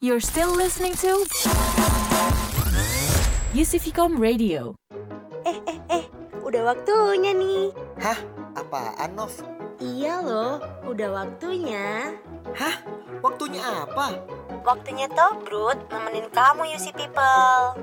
You're 0.00 0.24
still 0.24 0.56
listening 0.56 0.96
to 1.04 1.28
UCVcom 3.52 4.16
Radio. 4.16 4.72
Eh, 5.44 5.60
eh, 5.68 5.76
eh, 5.92 6.04
udah 6.40 6.72
waktunya 6.72 7.36
nih. 7.36 7.68
Hah? 8.00 8.16
Apaan, 8.56 9.12
Nov? 9.12 9.28
Iya 9.76 10.24
loh, 10.24 10.56
udah 10.88 11.08
waktunya. 11.20 12.16
Hah? 12.56 12.80
Waktunya 13.20 13.60
apa? 13.60 14.24
Waktunya 14.64 15.04
Tobrut 15.12 15.76
nemenin 15.92 16.32
kamu 16.32 16.80
UC 16.80 16.96
People. 16.96 17.76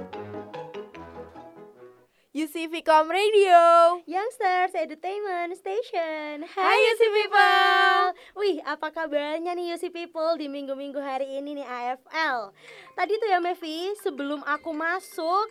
UC 2.38 2.70
Vicom 2.70 3.10
Radio. 3.10 3.58
Youngsters 4.06 4.78
Entertainment 4.78 5.58
Station. 5.58 6.46
Hai 6.46 6.78
UC 6.94 7.02
People. 7.10 8.14
Wih, 8.38 8.62
apa 8.62 8.94
kabarnya 8.94 9.58
nih 9.58 9.74
UC 9.74 9.90
People 9.90 10.38
di 10.38 10.46
minggu-minggu 10.46 11.02
hari 11.02 11.42
ini 11.42 11.58
nih 11.58 11.66
AFL? 11.66 12.54
Tadi 12.94 13.18
tuh 13.18 13.26
ya 13.34 13.42
Mevi, 13.42 13.90
sebelum 14.06 14.46
aku 14.46 14.70
masuk 14.70 15.50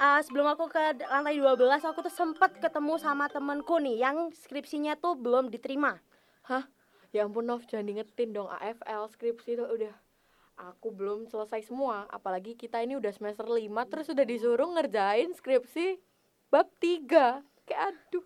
uh, 0.00 0.24
sebelum 0.24 0.48
aku 0.48 0.64
ke 0.72 1.04
lantai 1.04 1.36
12 1.36 1.60
aku 1.92 2.08
tuh 2.08 2.14
sempat 2.16 2.56
ketemu 2.56 2.96
sama 2.96 3.28
temenku 3.28 3.76
nih 3.76 4.08
yang 4.08 4.32
skripsinya 4.32 4.96
tuh 4.96 5.20
belum 5.20 5.52
diterima. 5.52 6.00
Hah? 6.48 6.64
Ya 7.12 7.28
ampun 7.28 7.44
Nov, 7.44 7.68
jangan 7.68 7.84
diingetin 7.84 8.32
dong 8.32 8.48
AFL 8.48 9.12
skripsi 9.12 9.60
itu 9.60 9.64
udah 9.68 9.92
aku 10.56 10.88
belum 10.88 11.28
selesai 11.28 11.68
semua 11.68 12.08
apalagi 12.08 12.54
kita 12.54 12.80
ini 12.80 12.96
udah 12.96 13.12
semester 13.12 13.44
5 13.44 13.60
terus 13.90 14.06
udah 14.06 14.22
disuruh 14.22 14.70
ngerjain 14.78 15.34
skripsi 15.34 16.13
bab 16.54 16.70
3 16.78 17.42
kayak 17.66 17.82
aduh. 17.90 18.22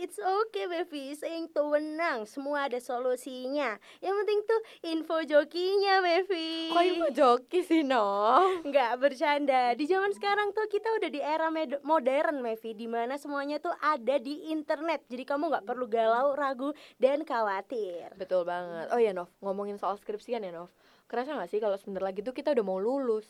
It's 0.00 0.16
okay 0.16 0.64
Bevi, 0.64 1.12
sayang 1.12 1.52
tuh 1.52 1.76
wenang, 1.76 2.24
semua 2.24 2.66
ada 2.66 2.80
solusinya. 2.80 3.76
Yang 4.00 4.14
penting 4.16 4.40
tuh 4.48 4.60
info 4.88 5.16
jokinya 5.28 6.00
Bevi. 6.00 6.72
Kok 6.72 6.84
ibu 6.88 7.06
joki 7.12 7.60
sih 7.60 7.84
Nov 7.84 8.64
Nggak 8.64 8.96
bercanda, 8.96 9.76
di 9.76 9.84
zaman 9.84 10.08
sekarang 10.16 10.56
tuh 10.56 10.72
kita 10.72 10.88
udah 10.96 11.10
di 11.12 11.20
era 11.20 11.52
modern 11.84 12.40
Mevi 12.40 12.72
Di 12.72 12.88
mana 12.88 13.20
semuanya 13.20 13.60
tuh 13.60 13.76
ada 13.76 14.16
di 14.16 14.48
internet. 14.48 15.04
Jadi 15.04 15.22
kamu 15.28 15.52
nggak 15.52 15.68
perlu 15.68 15.84
galau, 15.84 16.32
ragu, 16.32 16.72
dan 16.96 17.20
khawatir. 17.22 18.08
Betul 18.16 18.48
banget. 18.48 18.88
Oh 18.90 18.98
ya 18.98 19.12
Nov. 19.12 19.28
Ngomongin 19.44 19.76
soal 19.76 20.00
skripsian 20.00 20.40
ya 20.40 20.50
Nov. 20.50 20.72
Kerasa 21.12 21.36
gak 21.36 21.52
sih 21.52 21.60
kalau 21.60 21.76
sebentar 21.76 22.00
lagi 22.00 22.24
tuh 22.24 22.32
kita 22.32 22.56
udah 22.56 22.64
mau 22.64 22.80
lulus? 22.80 23.28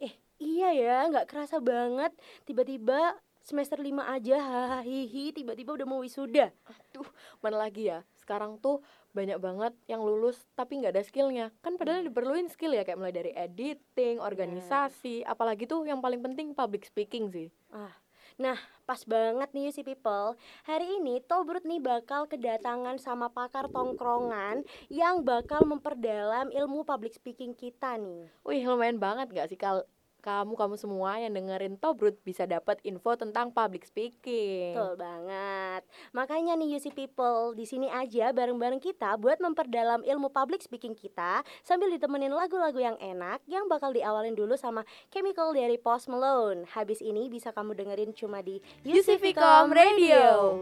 Eh 0.00 0.16
iya 0.40 0.72
ya, 0.72 0.96
nggak 1.12 1.28
kerasa 1.28 1.60
banget. 1.60 2.16
Tiba-tiba 2.48 3.20
semester 3.46 3.78
5 3.78 3.94
aja 4.02 4.36
hahihi 4.42 5.30
tiba-tiba 5.30 5.78
udah 5.78 5.86
mau 5.86 6.02
wisuda. 6.02 6.50
Aduh 6.66 7.06
mana 7.38 7.62
lagi 7.62 7.86
ya? 7.86 8.02
Sekarang 8.18 8.58
tuh 8.58 8.82
banyak 9.14 9.38
banget 9.38 9.72
yang 9.86 10.02
lulus 10.02 10.42
tapi 10.58 10.82
nggak 10.82 10.98
ada 10.98 11.06
skillnya. 11.06 11.54
Kan 11.62 11.78
padahal 11.78 12.02
diperluin 12.02 12.50
skill 12.50 12.74
ya 12.74 12.82
kayak 12.82 12.98
mulai 12.98 13.14
dari 13.14 13.30
editing 13.30 14.18
organisasi 14.18 15.22
apalagi 15.22 15.70
tuh 15.70 15.86
yang 15.86 16.02
paling 16.02 16.18
penting 16.18 16.58
public 16.58 16.82
speaking 16.82 17.30
sih. 17.30 17.54
Ah, 17.70 17.94
nah 18.34 18.58
pas 18.82 18.98
banget 19.06 19.54
nih 19.54 19.70
si 19.70 19.86
people. 19.86 20.34
Hari 20.66 20.98
ini 20.98 21.22
Tobrut 21.22 21.62
nih 21.62 21.78
bakal 21.78 22.26
kedatangan 22.26 22.98
sama 22.98 23.30
pakar 23.30 23.70
tongkrongan 23.70 24.66
Yang 24.90 25.22
bakal 25.22 25.62
memperdalam 25.62 26.50
ilmu 26.50 26.82
public 26.82 27.14
speaking 27.14 27.54
kita 27.54 27.94
nih. 27.94 28.26
Wih 28.42 28.66
lumayan 28.66 28.98
banget 28.98 29.30
gak 29.30 29.48
sih 29.54 29.58
kal 29.58 29.86
kamu 30.26 30.58
kamu 30.58 30.74
semua 30.74 31.22
yang 31.22 31.30
dengerin 31.38 31.78
Tobrut 31.78 32.18
bisa 32.26 32.50
dapat 32.50 32.82
info 32.82 33.14
tentang 33.14 33.54
public 33.54 33.86
speaking. 33.86 34.74
Betul 34.74 34.98
banget. 34.98 35.86
Makanya 36.10 36.58
nih 36.58 36.74
UC 36.82 36.90
People 36.98 37.54
di 37.54 37.62
sini 37.62 37.86
aja 37.86 38.34
bareng-bareng 38.34 38.82
kita 38.82 39.14
buat 39.22 39.38
memperdalam 39.38 40.02
ilmu 40.02 40.34
public 40.34 40.66
speaking 40.66 40.98
kita 40.98 41.46
Sambil 41.62 41.94
ditemenin 41.94 42.34
lagu-lagu 42.34 42.80
yang 42.80 42.98
enak 42.98 43.38
Yang 43.46 43.70
bakal 43.70 43.94
diawalin 43.94 44.34
dulu 44.34 44.58
sama 44.58 44.82
Chemical 45.14 45.54
dari 45.54 45.78
Post 45.78 46.10
Malone. 46.10 46.66
Habis 46.74 46.98
ini 46.98 47.30
bisa 47.30 47.54
kamu 47.54 47.78
dengerin 47.78 48.10
cuma 48.10 48.42
di 48.42 48.58
UC 48.82 49.22
Vicom 49.22 49.70
Radio. 49.70 50.58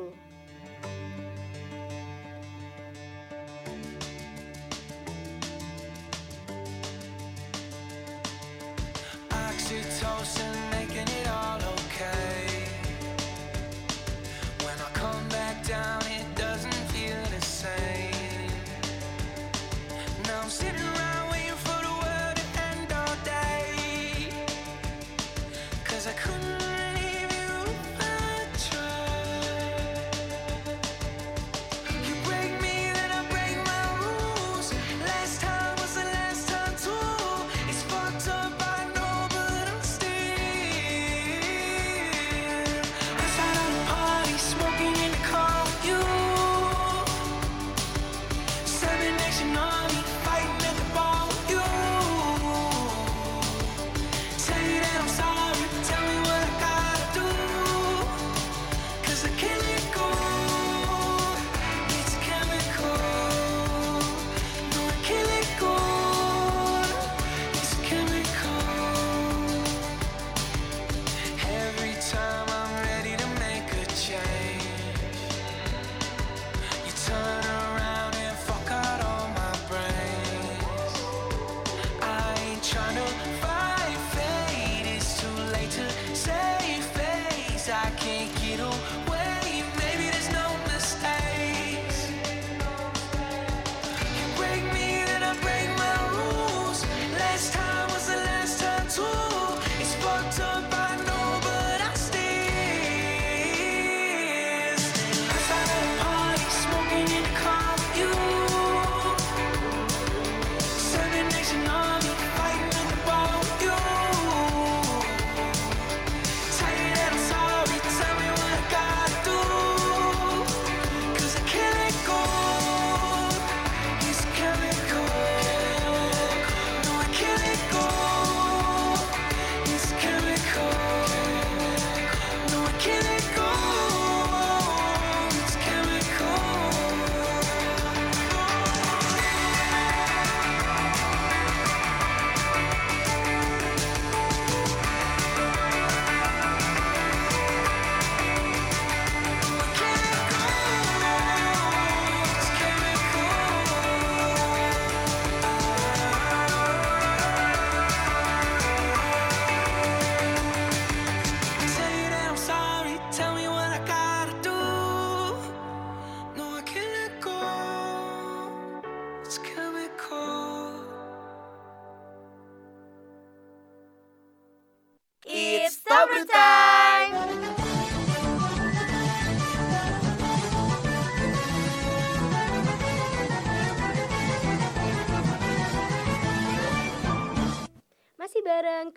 Oxytocin 9.75 10.64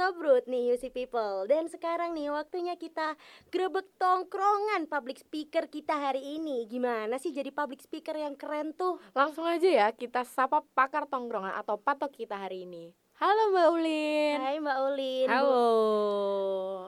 Tobrut 0.07 0.47
nih 0.47 0.71
UC 0.71 0.95
People 0.95 1.51
Dan 1.51 1.67
sekarang 1.67 2.15
nih 2.15 2.31
waktunya 2.31 2.79
kita 2.79 3.19
grebek 3.51 3.91
tongkrongan 3.99 4.87
public 4.87 5.19
speaker 5.19 5.67
kita 5.67 5.99
hari 5.99 6.39
ini 6.39 6.63
Gimana 6.63 7.19
sih 7.19 7.35
jadi 7.35 7.51
public 7.51 7.83
speaker 7.83 8.15
yang 8.15 8.39
keren 8.39 8.71
tuh? 8.71 9.03
Langsung 9.11 9.43
aja 9.43 9.67
ya 9.67 9.91
kita 9.91 10.23
sapa 10.23 10.63
pakar 10.71 11.11
tongkrongan 11.11 11.59
atau 11.59 11.75
patok 11.75 12.23
kita 12.23 12.39
hari 12.39 12.63
ini. 12.63 12.95
Halo 13.17 13.49
Mbak 13.49 13.67
Ulin. 13.73 14.37
Hai 14.45 14.61
Mbak 14.61 14.77
Ulin 14.93 15.25
Halo. 15.25 15.65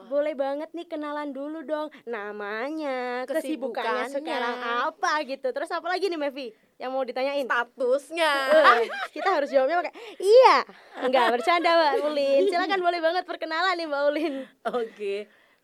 Boleh 0.06 0.38
banget 0.38 0.70
nih 0.70 0.86
kenalan 0.86 1.34
dulu 1.34 1.66
dong 1.66 1.90
Namanya, 2.06 3.26
kesibukannya 3.26 4.06
Kesibukannya. 4.06 4.14
sekarang 4.14 4.56
apa 4.62 5.26
gitu 5.26 5.50
Terus 5.50 5.70
apa 5.74 5.90
lagi 5.90 6.06
nih 6.06 6.14
Mevi 6.14 6.54
yang 6.78 6.94
mau 6.94 7.02
ditanyain? 7.02 7.50
Statusnya. 7.50 8.32
Eh, 8.46 8.86
kita 9.10 9.26
harus 9.26 9.50
jawabnya 9.50 9.82
pakai 9.82 9.94
iya 10.22 10.56
enggak 11.02 11.34
bercanda 11.34 11.70
Mbak 11.74 11.94
Ulin 12.06 12.42
silakan 12.46 12.78
boleh 12.78 13.00
banget 13.02 13.24
perkenalan 13.26 13.74
nih 13.74 13.86
Mbak 13.90 14.02
Ulin 14.06 14.34
Oke. 14.70 15.14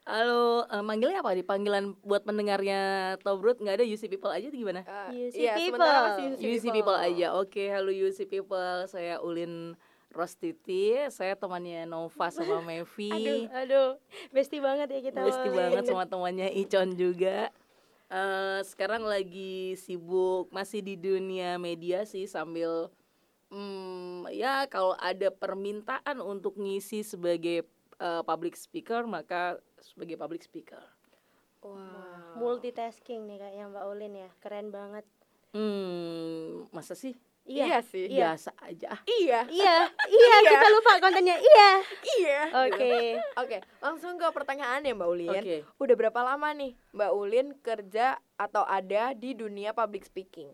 Halo, 0.02 0.66
eh, 0.66 0.82
manggilnya 0.82 1.22
apa 1.22 1.30
nih? 1.30 1.46
Panggilan 1.46 1.94
buat 2.02 2.26
pendengarnya 2.26 3.14
Tobrut 3.22 3.62
nggak 3.62 3.82
ada 3.82 3.86
UC 3.86 4.06
People 4.06 4.34
aja 4.34 4.50
tuh 4.50 4.58
gimana? 4.58 4.82
Eh, 4.82 5.30
UC 5.30 5.34
iya, 5.38 5.54
people. 5.54 5.82
masih 5.82 6.26
UC, 6.34 6.42
UC 6.42 6.64
People 6.74 6.98
aja. 6.98 7.26
Oke, 7.38 7.70
halo 7.70 7.90
UC 7.90 8.26
People. 8.26 8.86
Saya 8.86 9.18
Ulin 9.18 9.74
Rostiti. 10.16 10.96
Saya 11.12 11.36
temannya 11.36 11.84
Nova 11.84 12.26
sama 12.32 12.58
Mevi. 12.66 13.12
aduh 13.12 13.40
aduh 13.52 13.90
bestie 14.32 14.64
banget 14.64 14.88
ya 14.88 15.00
kita 15.12 15.20
Besti 15.22 15.48
banget 15.52 15.84
sama 15.84 16.08
temannya 16.12 16.48
Icon 16.56 16.96
juga. 16.96 17.52
Eh, 18.06 18.60
sekarang 18.64 19.04
lagi 19.04 19.76
sibuk 19.76 20.48
masih 20.54 20.80
di 20.80 20.94
dunia 20.94 21.58
media 21.58 22.06
sih 22.06 22.24
sambil 22.30 22.88
hmm, 23.50 24.30
ya 24.30 24.64
kalau 24.70 24.94
ada 24.96 25.28
permintaan 25.28 26.22
untuk 26.22 26.54
ngisi 26.56 27.02
sebagai 27.02 27.66
eh, 27.98 28.22
public 28.24 28.54
speaker 28.54 29.04
maka 29.04 29.58
sebagai 29.82 30.16
public 30.16 30.42
speaker. 30.42 30.80
Wow. 31.66 32.38
multitasking 32.38 33.26
nih 33.26 33.42
kayaknya 33.42 33.64
Mbak 33.66 33.84
Ulin 33.90 34.14
ya 34.14 34.30
keren 34.38 34.70
banget 34.70 35.02
Hmm, 35.56 36.68
masa 36.68 36.92
sih? 36.92 37.16
Iya, 37.46 37.78
sih. 37.86 38.10
iya 38.10 38.34
Biasa 38.34 38.50
aja. 38.58 38.86
ah. 38.90 39.00
Iya. 39.06 39.40
iya 39.54 39.76
iya 40.10 40.36
kita 40.44 40.66
lupa 40.74 40.90
kontennya 40.98 41.36
iya 41.38 41.70
Iya. 42.18 42.40
oke 42.66 42.92
Oke, 43.38 43.56
langsung 43.78 44.18
ke 44.18 44.26
pertanyaan 44.34 44.82
ya 44.82 44.92
Mbak 44.92 45.08
Ulin. 45.08 45.30
Oke. 45.30 45.56
Udah 45.78 45.94
berapa 45.94 46.20
lama 46.26 46.48
nih 46.50 46.74
Mbak 46.90 47.10
Ulin 47.14 47.46
kerja 47.62 48.18
atau 48.34 48.66
ada 48.66 49.14
di 49.14 49.32
dunia 49.32 49.70
public 49.70 50.04
speaking? 50.04 50.50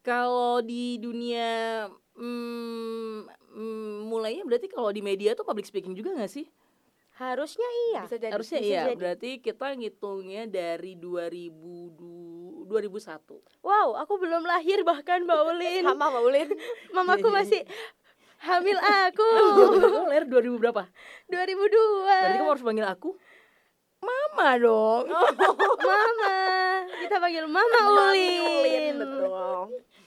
Kalau 0.00 0.60
di 0.60 0.96
dunia 0.96 1.88
hmm, 2.16 3.28
hmm, 3.52 3.94
mulainya 4.08 4.44
berarti 4.44 4.68
kalau 4.68 4.88
di 4.88 5.00
media 5.00 5.32
tuh 5.32 5.44
public 5.44 5.68
speaking 5.68 5.92
juga 5.92 6.12
nggak 6.16 6.32
sih? 6.32 6.48
harusnya 7.14 7.68
iya 7.94 8.02
Bisa 8.10 8.18
jadi. 8.18 8.32
Harusnya 8.34 8.58
bisa 8.58 8.66
iya. 8.66 8.82
jadi. 8.90 8.94
Berarti 8.98 9.30
kita 9.38 9.66
ngitungnya 9.78 10.50
dari 10.50 10.98
2000 10.98 11.46
2001. 12.66 13.64
wow 13.64 13.88
aku 14.00 14.18
belum 14.18 14.42
lahir 14.44 14.82
bahkan 14.82 15.22
Mbak 15.24 15.40
Ulin 15.54 15.82
Sama 15.88 16.10
Mbak 16.10 16.22
Ulin. 16.24 16.48
mamaku 16.96 17.28
masih 17.30 17.62
hamil 18.44 18.78
aku 19.06 19.28
Kamu 19.80 20.08
lahir 20.10 20.24
2000 20.28 20.60
berapa? 20.60 20.82
2002 21.32 22.04
Berarti 22.04 22.38
kamu 22.40 22.50
harus 22.50 22.64
panggil 22.64 22.86
aku 22.88 23.10
Mama 24.04 24.60
dong. 24.60 25.08
Mama 25.08 26.36
kita 27.00 27.16
panggil 27.16 27.44
Mama 27.48 27.78
Mami 27.88 28.28
Ulin, 28.44 28.94
betul. 29.00 29.28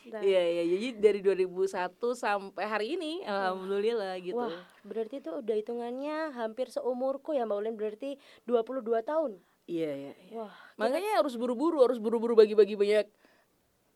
Iya 0.08 0.42
iya 0.56 0.64
jadi 0.64 0.88
dari 0.96 1.20
2001 1.20 1.68
sampai 2.16 2.64
hari 2.64 2.88
ini 2.96 3.26
alhamdulillah 3.28 4.16
gitu. 4.24 4.40
Wah, 4.40 4.56
berarti 4.88 5.20
itu 5.20 5.30
udah 5.36 5.56
hitungannya 5.58 6.32
hampir 6.32 6.72
seumurku 6.72 7.36
ya 7.36 7.44
Mbak 7.44 7.58
Ulin, 7.60 7.76
berarti 7.76 8.16
22 8.48 9.04
tahun. 9.04 9.32
Iya 9.68 9.92
iya. 9.92 10.14
iya. 10.16 10.32
Wah, 10.40 10.56
Makanya 10.78 11.22
harus 11.22 11.34
buru-buru, 11.36 11.82
harus 11.82 11.98
buru-buru 11.98 12.38
bagi-bagi 12.38 12.78
banyak 12.78 13.08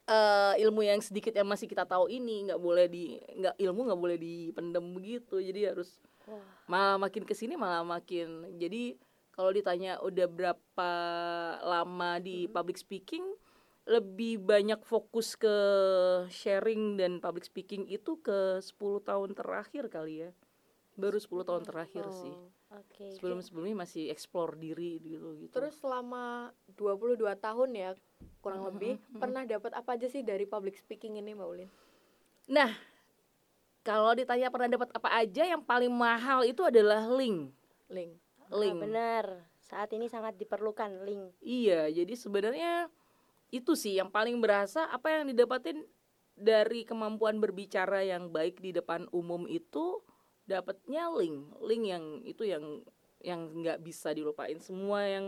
eh 0.10 0.54
ilmu 0.66 0.82
yang 0.82 0.98
sedikit 1.00 1.32
yang 1.32 1.46
masih 1.46 1.70
kita 1.70 1.86
tahu 1.86 2.10
ini. 2.10 2.50
Nggak 2.50 2.62
boleh 2.62 2.86
di 2.90 3.22
nggak 3.22 3.56
ilmu 3.62 3.80
nggak 3.88 4.02
boleh 4.02 4.18
dipendam 4.18 4.86
begitu. 4.92 5.38
Jadi 5.38 5.62
harus 5.70 6.02
Wah. 6.26 6.42
malah 6.70 6.98
makin 7.02 7.26
ke 7.26 7.34
sini 7.34 7.58
malah 7.58 7.82
makin 7.82 8.46
jadi 8.62 8.94
kalau 9.34 9.50
ditanya 9.50 9.98
udah 10.06 10.28
berapa 10.30 10.92
lama 11.66 12.22
di 12.22 12.46
public 12.46 12.78
speaking 12.78 13.26
lebih 13.90 14.38
banyak 14.38 14.78
fokus 14.86 15.34
ke 15.34 15.56
sharing 16.30 17.02
dan 17.02 17.18
public 17.18 17.42
speaking 17.42 17.90
itu 17.90 18.22
ke 18.22 18.62
10 18.62 19.02
tahun 19.02 19.34
terakhir 19.34 19.90
kali 19.90 20.30
ya. 20.30 20.32
Baru 20.94 21.18
10 21.18 21.42
tahun 21.42 21.64
terakhir 21.66 22.06
sih 22.14 22.61
Oke. 22.72 23.12
sebelum 23.20 23.44
sebelumnya 23.44 23.84
masih 23.84 24.08
explore 24.08 24.56
diri 24.56 24.96
gitu 25.04 25.36
gitu 25.36 25.52
Terus 25.52 25.76
selama 25.76 26.56
22 26.80 27.20
tahun 27.36 27.70
ya 27.76 27.92
kurang 28.40 28.64
lebih 28.72 28.96
pernah 29.20 29.44
dapat 29.44 29.76
apa 29.76 30.00
aja 30.00 30.08
sih 30.08 30.24
dari 30.24 30.48
public 30.48 30.80
speaking 30.80 31.20
ini 31.20 31.36
Mbak 31.36 31.48
Ulin? 31.52 31.70
Nah, 32.50 32.74
kalau 33.82 34.14
ditanya 34.14 34.54
pernah 34.54 34.70
dapat 34.70 34.90
apa 34.94 35.10
aja, 35.10 35.42
yang 35.46 35.62
paling 35.66 35.90
mahal 35.90 36.46
itu 36.46 36.62
adalah 36.62 37.06
link. 37.10 37.50
Link. 37.90 38.14
Ah, 38.50 38.58
Link. 38.62 38.78
benar. 38.78 39.26
Saat 39.58 39.94
ini 39.98 40.06
sangat 40.06 40.38
diperlukan 40.38 41.06
link. 41.06 41.34
Iya, 41.42 41.90
jadi 41.90 42.14
sebenarnya 42.14 42.74
itu 43.50 43.74
sih 43.74 43.98
yang 43.98 44.14
paling 44.14 44.38
berasa 44.38 44.86
apa 44.90 45.12
yang 45.12 45.34
didapatin 45.34 45.82
dari 46.38 46.88
kemampuan 46.88 47.38
berbicara 47.42 48.06
yang 48.06 48.30
baik 48.30 48.62
di 48.62 48.72
depan 48.74 49.06
umum 49.12 49.46
itu 49.50 50.02
dapatnya 50.52 51.08
link. 51.16 51.38
Link 51.64 51.84
yang 51.88 52.04
itu 52.28 52.44
yang 52.44 52.84
yang 53.22 53.40
nggak 53.54 53.80
bisa 53.80 54.12
dilupain 54.12 54.58
semua 54.60 55.06
yang 55.06 55.26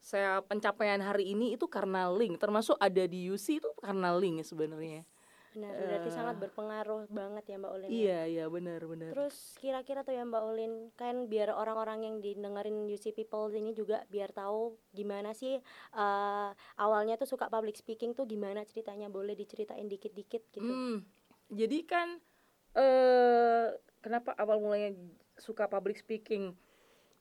saya 0.00 0.40
pencapaian 0.40 0.96
hari 0.98 1.36
ini 1.36 1.52
itu 1.52 1.68
karena 1.68 2.08
link 2.08 2.40
termasuk 2.40 2.80
ada 2.80 3.04
di 3.04 3.28
UC 3.28 3.60
itu 3.60 3.68
karena 3.76 4.16
link 4.16 4.40
sebenarnya 4.40 5.04
Benar, 5.52 5.76
berarti 5.76 6.08
Eh. 6.08 6.14
sangat 6.14 6.36
berpengaruh 6.40 7.04
banget 7.12 7.44
ya 7.44 7.56
Mbak 7.60 7.72
Ulin. 7.76 7.84
ya. 7.84 7.92
iya 7.92 8.20
iya 8.24 8.44
benar 8.48 8.80
benar 8.88 9.12
Terus 9.12 9.60
kira-kira 9.60 10.00
tuh 10.00 10.16
ya 10.16 10.24
Mbak 10.24 10.42
Ulin, 10.48 10.72
kan 10.96 11.28
biar 11.28 11.52
orang-orang 11.52 12.06
yang 12.08 12.16
didengerin 12.24 12.88
UC 12.88 13.12
People 13.12 13.52
ini 13.52 13.76
juga 13.76 14.06
biar 14.08 14.32
tahu 14.32 14.80
gimana 14.96 15.36
sih 15.36 15.60
eh, 15.92 16.50
awalnya 16.80 17.20
tuh 17.20 17.28
suka 17.28 17.52
public 17.52 17.76
speaking 17.76 18.16
tuh 18.16 18.24
gimana 18.24 18.64
ceritanya, 18.64 19.12
boleh 19.12 19.36
diceritain 19.36 19.84
dikit-dikit 19.84 20.48
gitu. 20.48 20.64
Hmm, 20.64 21.04
jadi 21.52 21.78
kan 21.84 22.08
eh 22.72 23.74
kenapa 24.00 24.34
awal 24.36 24.60
mulanya 24.60 24.96
suka 25.36 25.68
public 25.68 26.00
speaking? 26.00 26.52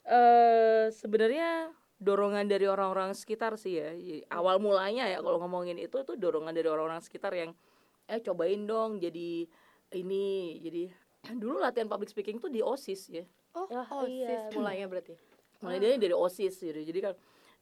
Eh 0.07 0.89
sebenarnya 0.95 1.71
dorongan 1.99 2.47
dari 2.47 2.65
orang-orang 2.65 3.11
sekitar 3.11 3.59
sih 3.59 3.75
ya. 3.77 3.91
Jadi, 3.91 4.23
awal 4.31 4.57
mulanya 4.63 5.05
ya 5.05 5.19
kalau 5.19 5.37
ngomongin 5.43 5.75
itu 5.75 5.99
itu 5.99 6.15
dorongan 6.15 6.55
dari 6.55 6.67
orang-orang 6.71 7.03
sekitar 7.03 7.35
yang 7.35 7.51
eh 8.09 8.23
cobain 8.23 8.65
dong 8.65 8.97
jadi 8.97 9.45
ini 9.93 10.57
jadi 10.63 10.83
dulu 11.41 11.59
latihan 11.59 11.91
public 11.91 12.09
speaking 12.09 12.39
tuh 12.39 12.47
di 12.49 12.63
OSIS 12.63 13.11
ya. 13.11 13.25
Oh, 13.53 13.67
Oh, 13.67 14.07
iya. 14.07 14.47
OSIS 14.47 14.55
mulainya 14.55 14.87
berarti. 14.87 15.13
Mulai 15.59 15.77
dari 15.83 15.95
dari 15.99 16.15
OSIS 16.15 16.55
gitu. 16.63 16.79
Jadi 16.79 16.99
kan 17.03 17.13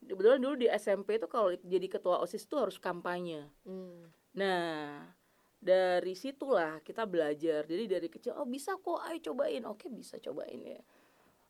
kebetulan 0.05 0.37
dulu 0.37 0.55
di 0.61 0.67
SMP 0.69 1.17
itu 1.17 1.25
kalau 1.25 1.49
jadi 1.57 1.87
ketua 1.89 2.21
OSIS 2.21 2.45
tuh 2.45 2.61
harus 2.61 2.77
kampanye. 2.77 3.49
Hmm. 3.65 4.13
Nah, 4.37 5.01
dari 5.57 6.13
situlah 6.13 6.79
kita 6.85 7.03
belajar. 7.09 7.65
Jadi 7.65 7.83
dari 7.89 8.07
kecil, 8.07 8.37
oh 8.37 8.47
bisa 8.47 8.77
kok, 8.77 9.01
ayo 9.09 9.17
cobain. 9.31 9.63
Oke, 9.65 9.89
bisa 9.89 10.21
cobain 10.21 10.61
ya. 10.61 10.81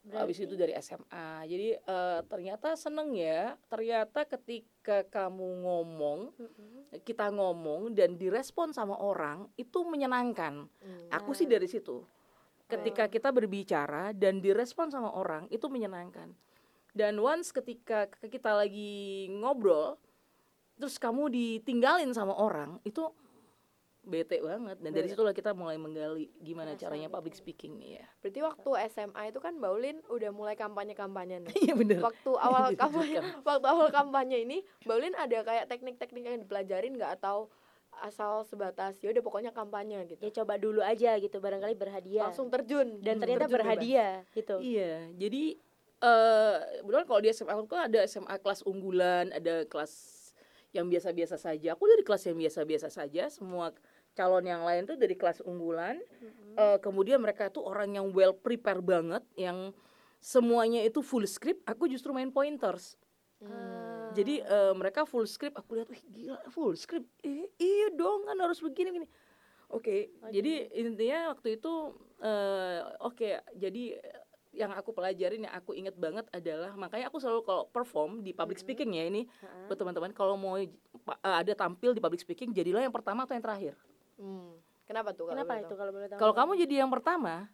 Habis 0.08 0.48
itu 0.48 0.56
dari 0.56 0.72
SMA. 0.80 1.44
Jadi 1.44 1.76
eh, 1.76 2.20
ternyata 2.32 2.80
seneng 2.80 3.12
ya. 3.12 3.60
Ternyata 3.68 4.24
ketika 4.24 5.04
kamu 5.12 5.68
ngomong, 5.68 6.32
kita 7.04 7.28
ngomong 7.28 7.92
dan 7.92 8.16
direspon 8.16 8.72
sama 8.72 8.96
orang, 8.96 9.52
itu 9.60 9.84
menyenangkan. 9.84 10.64
Hmm. 10.64 11.08
Aku 11.12 11.36
sih 11.36 11.44
dari 11.44 11.68
situ. 11.68 12.08
Ketika 12.68 13.08
kita 13.08 13.32
berbicara 13.32 14.12
dan 14.12 14.40
direspon 14.44 14.92
sama 14.92 15.12
orang, 15.12 15.48
itu 15.52 15.68
menyenangkan. 15.68 16.36
Dan 16.92 17.20
once 17.20 17.52
ketika 17.56 18.08
kita 18.12 18.52
lagi 18.56 19.28
ngobrol, 19.32 19.96
terus 20.76 21.00
kamu 21.00 21.32
ditinggalin 21.32 22.12
sama 22.12 22.36
orang, 22.36 22.80
itu 22.84 23.08
bete 24.08 24.40
banget. 24.40 24.80
Dan 24.80 24.92
dari 24.96 25.12
situlah 25.12 25.36
kita 25.36 25.52
mulai 25.52 25.76
menggali 25.76 26.32
gimana 26.40 26.74
caranya 26.80 27.12
public 27.12 27.36
speaking 27.36 27.78
ya. 27.84 28.08
Berarti 28.24 28.40
waktu 28.40 28.70
SMA 28.90 29.22
itu 29.30 29.40
kan 29.44 29.60
Mbak 29.60 29.72
Ulin 29.76 29.98
udah 30.08 30.32
mulai 30.32 30.56
kampanye-kampanye 30.56 31.44
nih. 31.44 31.54
Iya 31.68 31.74
bener. 31.76 32.00
Waktu 32.00 32.32
awal 32.40 32.72
kampanye, 32.82 33.20
waktu 33.44 33.68
awal 33.68 33.88
kampanye 33.92 34.38
ini 34.48 34.58
Mbak 34.88 34.96
Ulin 34.96 35.16
ada 35.20 35.38
kayak 35.44 35.66
teknik-teknik 35.68 36.24
yang 36.24 36.40
dipelajarin 36.40 36.96
nggak 36.96 37.20
atau 37.20 37.52
asal 37.98 38.46
sebatas 38.46 39.02
ya 39.02 39.10
udah 39.10 39.24
pokoknya 39.26 39.52
kampanye 39.52 40.06
gitu. 40.08 40.22
Ya 40.22 40.32
coba 40.42 40.56
dulu 40.56 40.80
aja 40.82 41.18
gitu, 41.20 41.38
barangkali 41.38 41.76
berhadiah. 41.76 42.30
Langsung 42.30 42.48
terjun 42.48 43.02
dan 43.04 43.20
ternyata 43.20 43.46
terjun 43.46 43.52
bebas. 43.52 43.58
berhadiah 43.60 44.16
gitu. 44.32 44.56
Iya, 44.64 45.12
jadi 45.18 45.44
eh 45.98 46.58
kebetulan 46.86 47.06
kalau 47.10 47.20
di 47.26 47.30
SMA 47.34 47.52
aku 47.58 47.66
kan 47.74 47.90
ada 47.90 48.06
SMA 48.06 48.36
kelas 48.38 48.62
unggulan, 48.70 49.34
ada 49.34 49.66
kelas 49.66 49.94
yang 50.76 50.88
biasa-biasa 50.92 51.42
saja. 51.42 51.74
Aku 51.74 51.90
dari 51.90 52.04
kelas 52.06 52.24
yang 52.28 52.38
biasa-biasa 52.38 52.94
saja. 52.94 53.32
Semua 53.34 53.74
calon 54.18 54.42
yang 54.42 54.66
lain 54.66 54.90
tuh 54.90 54.98
dari 54.98 55.14
kelas 55.14 55.46
unggulan. 55.46 56.02
Eh, 56.58 56.78
kemudian 56.82 57.22
mereka 57.22 57.54
tuh 57.54 57.62
orang 57.62 57.94
yang 57.94 58.10
well 58.10 58.34
prepare 58.34 58.82
banget, 58.82 59.22
yang 59.38 59.70
semuanya 60.18 60.82
itu 60.82 61.06
full 61.06 61.22
script. 61.30 61.62
Aku 61.70 61.86
justru 61.86 62.10
main 62.10 62.34
pointers. 62.34 62.98
Ah. 63.46 64.10
Jadi 64.18 64.42
eh, 64.42 64.74
mereka 64.74 65.06
full 65.06 65.30
script. 65.30 65.54
Aku 65.54 65.78
lihat, 65.78 65.94
wih 65.94 66.02
gila 66.10 66.42
full 66.50 66.74
script. 66.74 67.06
Eh, 67.22 67.46
iya 67.62 67.94
dong 67.94 68.26
kan 68.26 68.38
harus 68.42 68.58
begini 68.58 68.90
begini. 68.90 69.10
Oke, 69.68 70.16
jadi 70.32 70.72
intinya 70.80 71.36
waktu 71.36 71.60
itu 71.60 71.92
eh, 72.24 72.80
oke, 73.04 73.30
jadi 73.52 74.00
eh, 74.00 74.22
yang 74.56 74.72
aku 74.74 74.96
pelajarin 74.96 75.46
yang 75.46 75.54
aku 75.54 75.76
inget 75.76 75.94
banget 75.94 76.26
adalah 76.34 76.74
makanya 76.74 77.14
aku 77.14 77.20
selalu 77.20 77.46
kalau 77.46 77.64
perform 77.70 78.26
di 78.26 78.34
public 78.34 78.58
speaking 78.58 78.98
ya 78.98 79.06
ini 79.06 79.30
buat 79.70 79.78
teman-teman 79.78 80.16
kalau 80.16 80.34
mau 80.40 80.58
eh, 80.58 80.72
ada 81.22 81.54
tampil 81.54 81.94
di 81.94 82.02
public 82.02 82.24
speaking 82.24 82.56
jadilah 82.56 82.82
yang 82.82 82.96
pertama 82.96 83.28
atau 83.28 83.36
yang 83.36 83.44
terakhir. 83.44 83.76
Hmm. 84.18 84.58
Kenapa 84.84 85.12
tuh? 85.12 85.28
kalau 85.28 85.36
Kenapa 85.36 85.54
itu 85.60 85.74
kalau 85.74 85.92
boleh 85.92 86.08
tahu? 86.08 86.18
Kalau 86.18 86.34
kamu 86.34 86.52
jadi 86.58 86.74
yang 86.82 86.90
pertama 86.90 87.48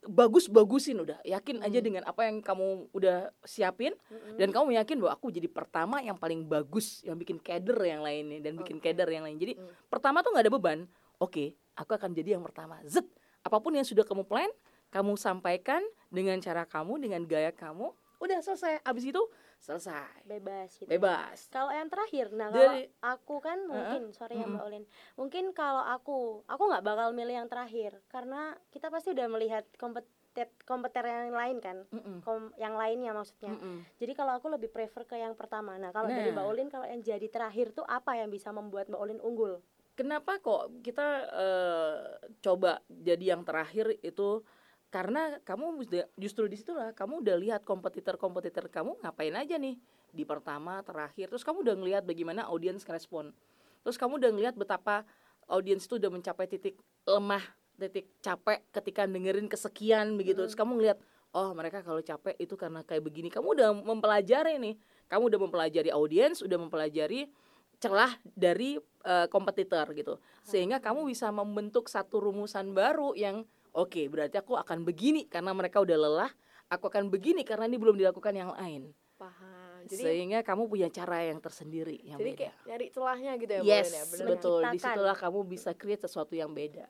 bagus-bagusin 0.00 0.94
udah 0.96 1.18
yakin 1.22 1.58
aja 1.58 1.74
Hmm. 1.74 1.86
dengan 1.90 2.02
apa 2.06 2.22
yang 2.22 2.38
kamu 2.38 2.86
udah 2.94 3.34
siapin 3.42 3.98
dan 4.34 4.48
kamu 4.48 4.78
yakin 4.78 4.94
bahwa 4.94 5.12
aku 5.12 5.26
jadi 5.28 5.50
pertama 5.50 5.98
yang 5.98 6.14
paling 6.14 6.46
bagus 6.46 7.02
yang 7.02 7.18
bikin 7.18 7.36
kader 7.36 7.74
yang 7.82 8.00
lainnya 8.00 8.38
dan 8.38 8.54
bikin 8.54 8.78
Oke. 8.78 8.88
kader 8.88 9.10
yang 9.10 9.26
lain 9.26 9.34
jadi 9.36 9.58
Hmm. 9.58 9.66
pertama 9.90 10.22
tuh 10.22 10.30
nggak 10.30 10.44
ada 10.46 10.54
beban 10.54 10.78
oke 11.18 11.44
aku 11.74 11.90
akan 11.92 12.14
jadi 12.14 12.38
yang 12.38 12.46
pertama 12.46 12.78
zet 12.84 13.10
apa 13.42 13.58
pun 13.58 13.74
yang 13.74 13.82
sudah 13.82 14.06
kamu 14.06 14.22
plan 14.22 14.46
kamu 14.88 15.18
sampaikan 15.18 15.82
dengan 16.08 16.38
cara 16.38 16.62
kamu 16.62 17.02
dengan 17.02 17.26
gaya 17.26 17.50
kamu 17.50 17.90
udah 18.18 18.38
selesai 18.38 18.78
abis 18.82 19.02
itu 19.04 19.22
selesai 19.58 20.22
bebas 20.24 20.70
gitu. 20.78 20.86
bebas 20.88 21.50
Kalau 21.50 21.74
yang 21.74 21.90
terakhir, 21.90 22.30
nah 22.30 22.48
kalau 22.48 22.78
Dari- 22.78 22.88
aku 23.02 23.36
kan 23.42 23.58
mungkin, 23.66 24.14
sorry 24.14 24.38
ya. 24.38 24.46
Mbak 24.46 24.62
Olin, 24.64 24.84
mungkin 25.18 25.44
kalau 25.50 25.82
aku, 25.82 26.46
aku 26.46 26.62
nggak 26.70 26.84
bakal 26.86 27.10
milih 27.10 27.42
yang 27.44 27.48
terakhir 27.50 27.98
karena 28.06 28.54
kita 28.70 28.88
pasti 28.88 29.10
udah 29.12 29.26
melihat 29.26 29.64
kompetet 29.74 30.54
kompeten 30.62 31.04
yang 31.06 31.34
lain 31.34 31.58
kan, 31.58 31.82
Mm-mm. 31.90 32.22
kom, 32.22 32.54
yang 32.54 32.78
lainnya 32.78 33.10
maksudnya. 33.10 33.58
Mm-mm. 33.58 33.82
Jadi 33.98 34.12
kalau 34.14 34.38
aku 34.38 34.46
lebih 34.46 34.70
prefer 34.70 35.02
ke 35.02 35.18
yang 35.18 35.34
pertama. 35.34 35.74
Nah 35.76 35.90
kalau 35.90 36.06
dari 36.06 36.30
Nah. 36.30 36.38
Mbak 36.38 36.46
Olin, 36.46 36.68
kalau 36.70 36.86
yang 36.86 37.02
jadi 37.02 37.26
terakhir 37.26 37.74
tuh 37.74 37.82
apa 37.86 38.14
yang 38.14 38.30
bisa 38.30 38.54
membuat 38.54 38.86
Mbak 38.86 39.00
Olin 39.02 39.20
unggul? 39.20 39.58
kenapa 39.98 40.38
kok 40.38 40.70
kita 40.86 41.26
eh, 41.26 41.94
coba 42.38 42.78
jadi 42.86 43.34
yang 43.34 43.42
terakhir 43.42 43.98
itu 44.06 44.46
karena 44.88 45.36
kamu 45.44 45.84
justru 46.16 46.48
di 46.48 46.56
situlah 46.56 46.96
kamu 46.96 47.20
udah 47.20 47.36
lihat 47.36 47.60
kompetitor-kompetitor 47.68 48.72
kamu 48.72 48.96
ngapain 49.04 49.36
aja 49.36 49.60
nih? 49.60 49.76
Di 50.08 50.24
pertama 50.24 50.80
terakhir 50.80 51.28
terus 51.28 51.44
kamu 51.44 51.60
udah 51.60 51.74
ngelihat 51.76 52.02
bagaimana 52.08 52.48
audiens 52.48 52.80
respon. 52.88 53.36
Terus 53.84 54.00
kamu 54.00 54.16
udah 54.16 54.30
ngelihat 54.32 54.54
betapa 54.56 55.04
audiens 55.44 55.84
itu 55.84 56.00
udah 56.00 56.08
mencapai 56.08 56.48
titik 56.48 56.80
lemah 57.04 57.44
titik 57.78 58.10
capek 58.24 58.64
ketika 58.74 59.04
dengerin 59.04 59.46
kesekian 59.46 60.16
begitu. 60.16 60.42
Terus 60.48 60.56
kamu 60.56 60.80
ngelihat 60.80 60.98
oh 61.36 61.52
mereka 61.52 61.84
kalau 61.84 62.00
capek 62.00 62.34
itu 62.40 62.56
karena 62.56 62.80
kayak 62.80 63.04
begini. 63.04 63.28
Kamu 63.28 63.54
udah 63.54 63.70
mempelajari 63.76 64.56
nih. 64.56 64.74
Kamu 65.12 65.28
udah 65.28 65.40
mempelajari 65.40 65.92
audiens 65.92 66.40
udah 66.40 66.56
mempelajari 66.56 67.28
celah 67.78 68.10
dari 68.24 68.80
eh, 69.04 69.26
kompetitor 69.28 69.92
gitu. 69.92 70.16
Sehingga 70.42 70.80
kamu 70.80 71.06
bisa 71.06 71.28
membentuk 71.28 71.86
satu 71.86 72.24
rumusan 72.24 72.72
baru 72.72 73.12
yang 73.14 73.46
oke 73.72 74.02
berarti 74.08 74.36
aku 74.40 74.54
akan 74.56 74.84
begini 74.86 75.26
karena 75.26 75.52
mereka 75.52 75.82
udah 75.82 75.96
lelah. 75.96 76.32
Aku 76.68 76.92
akan 76.92 77.08
begini 77.08 77.48
karena 77.48 77.64
ini 77.64 77.80
belum 77.80 77.96
dilakukan 77.96 78.34
yang 78.36 78.52
lain. 78.52 78.92
Paham. 79.16 79.88
Jadi 79.88 80.04
sehingga 80.04 80.44
kamu 80.44 80.68
punya 80.68 80.88
cara 80.92 81.24
yang 81.24 81.40
tersendiri 81.40 81.96
yang 82.04 82.20
jadi 82.20 82.30
beda. 82.34 82.38
kayak 82.38 82.54
nyari 82.68 82.86
celahnya 82.92 83.32
gitu 83.40 83.52
ya, 83.56 83.60
yes 83.64 83.88
ya. 83.88 84.04
Betul. 84.28 84.60
Di 84.68 84.78
situlah 84.78 85.16
kamu 85.16 85.38
bisa 85.48 85.70
create 85.72 86.04
sesuatu 86.04 86.36
yang 86.36 86.52
beda. 86.52 86.84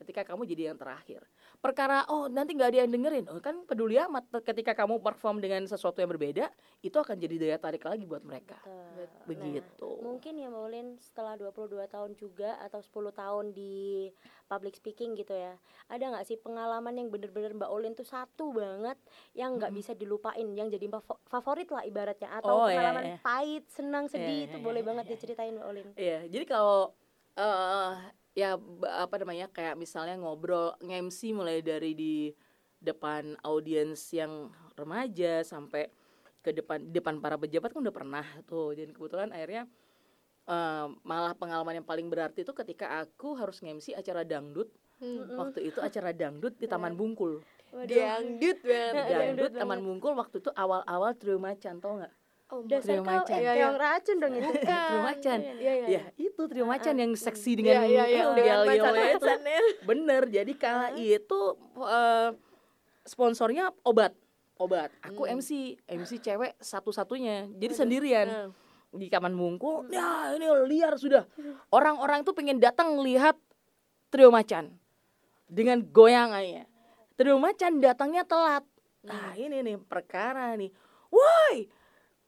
Ketika 0.00 0.24
kamu 0.24 0.48
jadi 0.48 0.72
yang 0.72 0.78
terakhir 0.80 1.26
perkara 1.58 2.06
oh 2.06 2.30
nanti 2.30 2.54
nggak 2.54 2.70
ada 2.70 2.78
yang 2.86 2.90
dengerin. 2.90 3.26
Oh 3.28 3.42
kan 3.42 3.66
peduli 3.66 3.98
amat 3.98 4.30
ketika 4.46 4.72
kamu 4.72 5.02
perform 5.02 5.42
dengan 5.42 5.66
sesuatu 5.66 5.98
yang 5.98 6.08
berbeda 6.08 6.46
itu 6.80 6.94
akan 6.94 7.18
jadi 7.18 7.34
daya 7.36 7.58
tarik 7.58 7.82
lagi 7.82 8.06
buat 8.06 8.22
mereka. 8.22 8.54
Nah, 8.62 9.10
begitu. 9.26 9.90
mungkin 9.98 10.38
ya 10.38 10.46
Mbak 10.48 10.62
Olin 10.64 10.88
setelah 10.96 11.34
22 11.34 11.84
tahun 11.86 12.14
juga 12.14 12.54
atau 12.62 12.78
10 12.78 13.10
tahun 13.10 13.50
di 13.50 14.08
public 14.46 14.78
speaking 14.78 15.12
gitu 15.12 15.34
ya 15.34 15.54
ada 15.86 16.04
nggak 16.08 16.24
sih 16.24 16.38
pengalaman 16.38 16.94
yang 16.94 17.08
bener-bener 17.10 17.52
Mbak 17.52 17.70
Olin 17.70 17.92
tuh 17.92 18.06
satu 18.06 18.54
banget 18.54 18.96
yang 19.34 19.58
nggak 19.58 19.74
bisa 19.74 19.92
dilupain 19.92 20.46
yang 20.54 20.70
jadi 20.70 20.88
favo- 20.88 21.20
favorit 21.26 21.68
lah 21.68 21.82
ibaratnya? 21.84 22.30
Atau 22.38 22.54
Oh, 22.54 22.66
iya, 22.66 22.78
pengalaman 22.78 23.04
iya. 23.04 23.18
pahit 23.20 23.64
senang 23.68 24.06
sedih 24.06 24.46
Iya, 24.46 24.46
itu 24.48 24.56
iya, 24.58 24.64
boleh 24.64 24.80
iya, 24.82 24.88
banget 24.88 25.04
iya, 25.04 25.12
diceritain 25.14 25.54
Mbak 25.58 25.66
Olin 25.66 25.88
Iya, 25.94 26.18
jadi 26.30 26.44
kalau 26.46 26.80
eh 27.38 27.92
ya 28.38 28.54
apa 29.02 29.18
namanya 29.18 29.50
kayak 29.50 29.74
misalnya 29.74 30.14
ngobrol 30.14 30.78
nge-MC 30.78 31.34
mulai 31.34 31.58
dari 31.58 31.90
di 31.98 32.30
depan 32.78 33.34
audiens 33.42 33.98
yang 34.14 34.54
remaja 34.78 35.42
sampai 35.42 35.90
ke 36.38 36.54
depan 36.54 36.78
depan 36.94 37.18
para 37.18 37.34
pejabat 37.34 37.74
kan 37.74 37.82
udah 37.82 37.94
pernah 37.94 38.26
tuh. 38.46 38.78
Dan 38.78 38.94
kebetulan 38.94 39.34
akhirnya 39.34 39.66
eh, 40.46 40.86
malah 41.02 41.34
pengalaman 41.34 41.82
yang 41.82 41.86
paling 41.88 42.06
berarti 42.06 42.46
itu 42.46 42.54
ketika 42.54 43.02
aku 43.02 43.34
harus 43.34 43.58
nge-MC 43.58 43.98
acara 43.98 44.22
dangdut. 44.22 44.70
Waktu 45.34 45.74
itu 45.74 45.82
acara 45.88 46.14
dangdut 46.14 46.54
di 46.62 46.70
Taman 46.70 46.94
Bungkul. 46.94 47.42
Dangdut 47.74 48.58
banget. 48.62 49.06
Dangdut 49.10 49.52
Taman 49.58 49.82
Bungkul 49.82 50.14
waktu 50.14 50.38
itu 50.38 50.50
awal-awal 50.54 51.10
trio 51.18 51.42
macan 51.42 51.82
tau 51.82 51.98
nggak? 51.98 52.14
Oh, 52.48 52.64
dasar 52.64 53.04
kau 53.04 53.04
macan. 53.04 53.36
eh 53.36 53.42
iya. 53.44 53.52
keong 53.60 53.76
racun 53.76 54.16
dong 54.18 54.32
itu 54.32 54.50
Trio 54.56 55.00
macan. 55.04 55.38
Iya, 55.44 55.72
iya. 55.74 55.86
Ya 55.86 56.02
itu 56.16 56.42
trio 56.48 56.64
macan 56.64 56.94
yang 56.96 57.12
seksi 57.12 57.60
dengan 57.60 57.84
Iya, 57.84 58.04
iya, 58.08 58.24
iya. 58.32 58.54
itu. 59.12 59.26
Bener, 59.84 60.22
jadi 60.26 60.52
kala 60.56 60.96
itu 60.96 61.40
eh, 61.76 62.30
sponsornya 63.04 63.68
obat, 63.82 64.16
obat. 64.56 64.88
Aku 65.02 65.24
Hmm. 65.24 65.36
MC, 65.36 65.76
MC 65.84 66.18
cewek 66.18 66.56
satu-satunya, 66.56 67.52
jadi 67.52 67.72
sendirian 67.74 68.28
Hmm. 68.28 68.50
di 68.90 69.12
Taman 69.12 69.36
Bungkul. 69.36 69.92
Ya 69.92 70.32
ini 70.32 70.48
liar 70.64 70.96
sudah. 70.96 71.28
Orang-orang 71.68 72.24
tuh 72.24 72.32
pengen 72.32 72.56
datang 72.56 72.96
lihat 72.98 73.36
trio 74.08 74.32
macan 74.32 74.72
dengan 75.44 75.84
goyangannya. 75.84 76.64
Trio 77.12 77.36
macan 77.36 77.76
datangnya 77.76 78.24
telat. 78.24 78.64
Nah 79.04 79.36
ini 79.36 79.60
nih 79.60 79.76
perkara 79.78 80.56
nih. 80.56 80.72
Woi, 81.08 81.68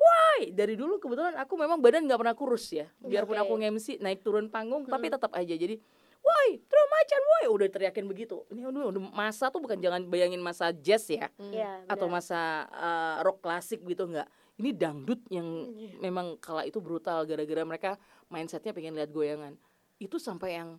woi. 0.01 0.57
Dari 0.57 0.75
dulu 0.75 0.97
kebetulan 0.97 1.37
aku 1.37 1.55
memang 1.61 1.77
badan 1.79 2.09
nggak 2.09 2.17
pernah 2.17 2.37
kurus 2.37 2.73
ya. 2.73 2.89
Biarpun 2.99 3.37
Oke. 3.37 3.45
aku 3.45 3.53
nge-MC 3.61 3.87
naik 4.01 4.25
turun 4.25 4.49
panggung, 4.49 4.89
tapi 4.89 5.13
tetap 5.13 5.31
aja 5.37 5.53
jadi 5.53 5.77
Woi, 6.21 6.61
trio 6.69 6.85
macan, 6.93 7.23
woi, 7.25 7.45
udah 7.49 7.69
teriakin 7.73 8.05
begitu. 8.05 8.45
Ini 8.53 8.69
udah, 8.69 8.93
udah 8.93 9.03
masa 9.09 9.49
tuh 9.49 9.57
bukan 9.57 9.81
jangan 9.81 10.05
bayangin 10.05 10.45
masa 10.45 10.69
jazz 10.69 11.09
ya, 11.09 11.33
Iya, 11.41 11.81
atau 11.89 12.13
benar. 12.13 12.21
masa 12.21 12.41
eh, 12.69 13.17
rock 13.25 13.41
klasik 13.41 13.81
gitu 13.89 14.05
nggak. 14.05 14.29
Ini 14.61 14.77
dangdut 14.77 15.25
yang 15.33 15.49
memang 15.97 16.37
kala 16.37 16.69
itu 16.69 16.77
brutal 16.77 17.25
gara-gara 17.25 17.65
mereka 17.65 17.91
mindsetnya 18.29 18.77
pengen 18.77 19.01
lihat 19.01 19.09
goyangan. 19.09 19.57
Itu 19.97 20.21
sampai 20.21 20.61
yang 20.61 20.77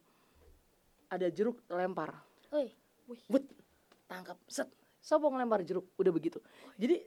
ada 1.09 1.25
jeruk 1.33 1.57
lempar, 1.73 2.21
Wih, 2.53 2.69
wut, 3.25 3.41
tangkap, 4.05 4.37
set, 4.45 4.69
siapa 5.01 5.25
ngelempar 5.25 5.65
jeruk, 5.65 5.89
udah 5.97 6.13
begitu. 6.13 6.37
Jadi 6.77 7.01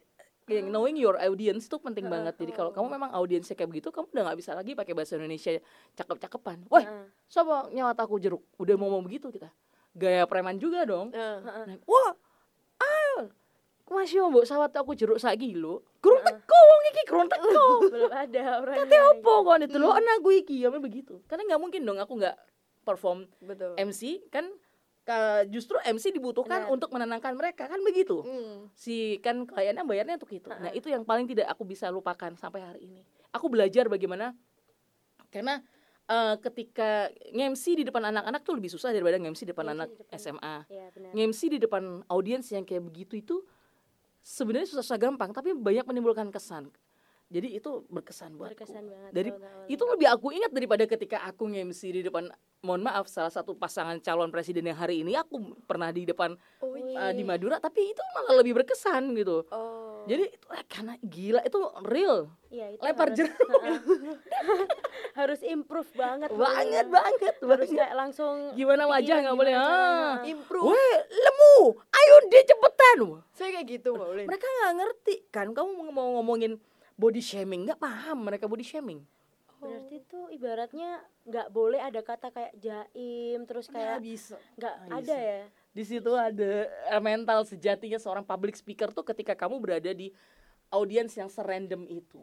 yang 0.45 0.69
knowing 0.69 0.97
your 1.01 1.17
audience 1.17 1.65
itu 1.65 1.77
penting 1.81 2.05
banget. 2.07 2.37
Jadi 2.37 2.53
kalau 2.53 2.69
kamu 2.69 3.01
memang 3.01 3.11
audiensnya 3.17 3.57
kayak 3.57 3.71
begitu, 3.73 3.89
kamu 3.89 4.13
udah 4.13 4.23
nggak 4.29 4.39
bisa 4.39 4.53
lagi 4.53 4.77
pakai 4.77 4.93
bahasa 4.93 5.17
Indonesia 5.17 5.57
cakep-cakepan. 5.97 6.69
Woi, 6.69 6.85
Heeh. 6.85 7.07
siapa 7.27 7.73
nyawat 7.73 7.97
aku 7.97 8.21
jeruk? 8.21 8.45
Udah 8.61 8.75
mau 8.77 8.93
mau 8.93 9.01
begitu 9.01 9.33
kita. 9.33 9.49
Gaya 9.97 10.29
preman 10.29 10.61
juga 10.61 10.85
dong. 10.85 11.15
Heeh. 11.17 11.39
Nah, 11.41 11.79
Wah, 11.89 12.13
ayo, 12.77 13.33
masih 13.89 14.29
mbok 14.29 14.45
sawat 14.45 14.73
aku 14.77 14.93
jeruk 14.93 15.17
sak 15.17 15.41
kilo. 15.41 15.81
Kurun 16.05 16.21
teko 16.21 16.59
wong 16.59 16.83
iki, 16.93 17.03
kurun 17.09 17.29
teko. 17.29 17.65
belum 17.95 18.13
ada 18.13 18.43
orangnya 18.61 18.85
Kate 18.85 18.99
opo 19.17 19.33
kon 19.45 19.61
itu 19.65 19.77
lo 19.81 19.97
anak 19.97 20.21
gue 20.21 20.35
iki 20.45 20.61
ya 20.61 20.69
begitu. 20.69 21.25
Karena 21.25 21.49
nggak 21.49 21.61
mungkin 21.61 21.81
dong 21.89 21.97
aku 21.97 22.21
nggak 22.21 22.37
perform 22.85 23.25
Betul. 23.41 23.81
MC 23.81 24.29
kan 24.29 24.45
ka- 24.45 24.61
justru 25.53 25.77
MC 25.85 26.17
dibutuhkan 26.17 26.65
Benar. 26.65 26.73
untuk 26.73 26.89
menenangkan 26.89 27.37
mereka 27.37 27.69
kan 27.69 27.77
begitu. 27.85 28.25
Hmm. 28.25 28.73
Si 28.73 29.21
kan 29.21 29.45
kliennya 29.45 29.85
bayarnya 29.85 30.17
untuk 30.17 30.33
itu. 30.33 30.49
Nah, 30.49 30.73
itu 30.73 30.89
yang 30.89 31.05
paling 31.05 31.29
tidak 31.29 31.53
aku 31.53 31.69
bisa 31.69 31.93
lupakan 31.93 32.33
sampai 32.35 32.65
hari 32.65 32.81
ini. 32.89 33.05
Aku 33.37 33.53
belajar 33.53 33.87
bagaimana 33.93 34.33
karena 35.29 35.61
eh, 36.09 36.35
ketika 36.41 37.13
nge-MC 37.33 37.81
di 37.81 37.85
depan 37.85 38.09
anak-anak 38.09 38.41
tuh 38.41 38.57
lebih 38.57 38.73
susah 38.73 38.97
daripada 38.97 39.21
nge-MC 39.21 39.45
di 39.45 39.53
depan 39.53 39.77
anak 39.77 39.89
di 39.93 39.97
depan- 40.01 40.17
SMA. 40.17 40.57
Benar. 40.69 41.11
nge-MC 41.13 41.41
di 41.53 41.59
depan 41.61 41.83
audiens 42.09 42.47
yang 42.49 42.65
kayak 42.65 42.85
begitu 42.85 43.21
itu 43.21 43.37
sebenarnya 44.25 44.73
susah-susah 44.73 44.97
gampang 44.97 45.37
tapi 45.37 45.53
banyak 45.53 45.85
menimbulkan 45.85 46.33
kesan 46.33 46.73
jadi 47.27 47.49
itu 47.51 47.85
berkesan 47.89 48.37
buatku 48.37 48.53
berkesan 48.55 48.85
banget 48.85 49.11
dari 49.11 49.31
itu 49.67 49.83
lebih 49.83 50.09
aku 50.09 50.31
ingat 50.31 50.51
daripada 50.51 50.85
ketika 50.85 51.25
aku 51.25 51.49
nge-MC 51.49 51.81
di 51.91 52.03
depan 52.03 52.29
mohon 52.61 52.81
maaf 52.81 53.05
salah 53.07 53.29
satu 53.29 53.53
pasangan 53.53 54.01
calon 54.01 54.29
presiden 54.29 54.65
yang 54.65 54.77
hari 54.77 55.01
ini 55.01 55.13
aku 55.15 55.37
pernah 55.65 55.89
di 55.89 56.05
depan 56.05 56.33
Oh, 56.61 56.73
iya. 56.73 57.09
uh, 57.09 57.13
di 57.13 57.21
Madura 57.21 57.57
tapi 57.59 57.85
itu 57.85 58.03
malah 58.15 58.41
lebih 58.41 58.57
berkesan 58.57 59.13
gitu 59.15 59.45
Oh. 59.51 59.85
Jadi 60.05 60.29
itu 60.29 60.47
eh, 60.53 60.65
karena 60.69 61.01
gila 61.01 61.41
itu 61.41 61.57
real. 61.81 62.29
Iya, 62.53 62.77
itu 62.77 62.81
Lempar 62.85 63.09
harus, 63.09 63.17
jeruk. 63.17 63.41
Heeh. 63.41 63.79
harus 65.19 65.41
improve 65.41 65.89
banget 65.97 66.29
Banget 66.29 66.87
banget 66.93 67.35
harus 67.41 67.49
banget. 67.65 67.73
kayak 67.73 67.95
langsung 67.97 68.53
Gimana 68.53 68.85
wajah 68.85 69.17
nggak 69.25 69.33
boleh. 69.33 69.55
Ah. 69.57 70.21
Improve. 70.21 70.77
Weh, 70.77 70.97
lemu. 71.09 71.57
Ayo 71.89 72.15
deh 72.29 72.43
cepetan. 72.45 72.99
Saya 73.33 73.49
kayak 73.57 73.67
gitu 73.67 73.97
Ulin. 73.97 74.29
Mereka 74.29 74.45
nggak 74.45 74.73
ngerti 74.77 75.15
kan 75.33 75.57
kamu 75.57 75.73
mau 75.89 76.21
ngomongin 76.21 76.61
body 76.95 77.19
shaming 77.19 77.67
nggak 77.67 77.79
paham 77.79 78.23
mereka 78.23 78.47
body 78.47 78.63
shaming. 78.63 79.03
berarti 79.55 79.97
tuh 80.05 80.29
ibaratnya 80.29 81.01
nggak 81.25 81.49
boleh 81.49 81.81
ada 81.81 82.05
kata 82.05 82.29
kayak 82.29 82.53
jaim 82.61 83.49
terus 83.49 83.65
kayak 83.67 83.97
bisa. 83.99 84.37
nggak 84.61 84.75
ada 84.93 85.17
ya 85.17 85.43
Di 85.75 85.83
situ 85.83 86.13
ada 86.13 86.69
eh, 86.69 87.01
mental 87.03 87.43
sejatinya 87.43 87.97
seorang 87.97 88.23
public 88.23 88.55
speaker 88.55 88.93
tuh 88.93 89.03
ketika 89.03 89.33
kamu 89.35 89.57
berada 89.59 89.91
di 89.91 90.13
audiens 90.69 91.11
yang 91.17 91.27
serandom 91.27 91.89
itu. 91.89 92.21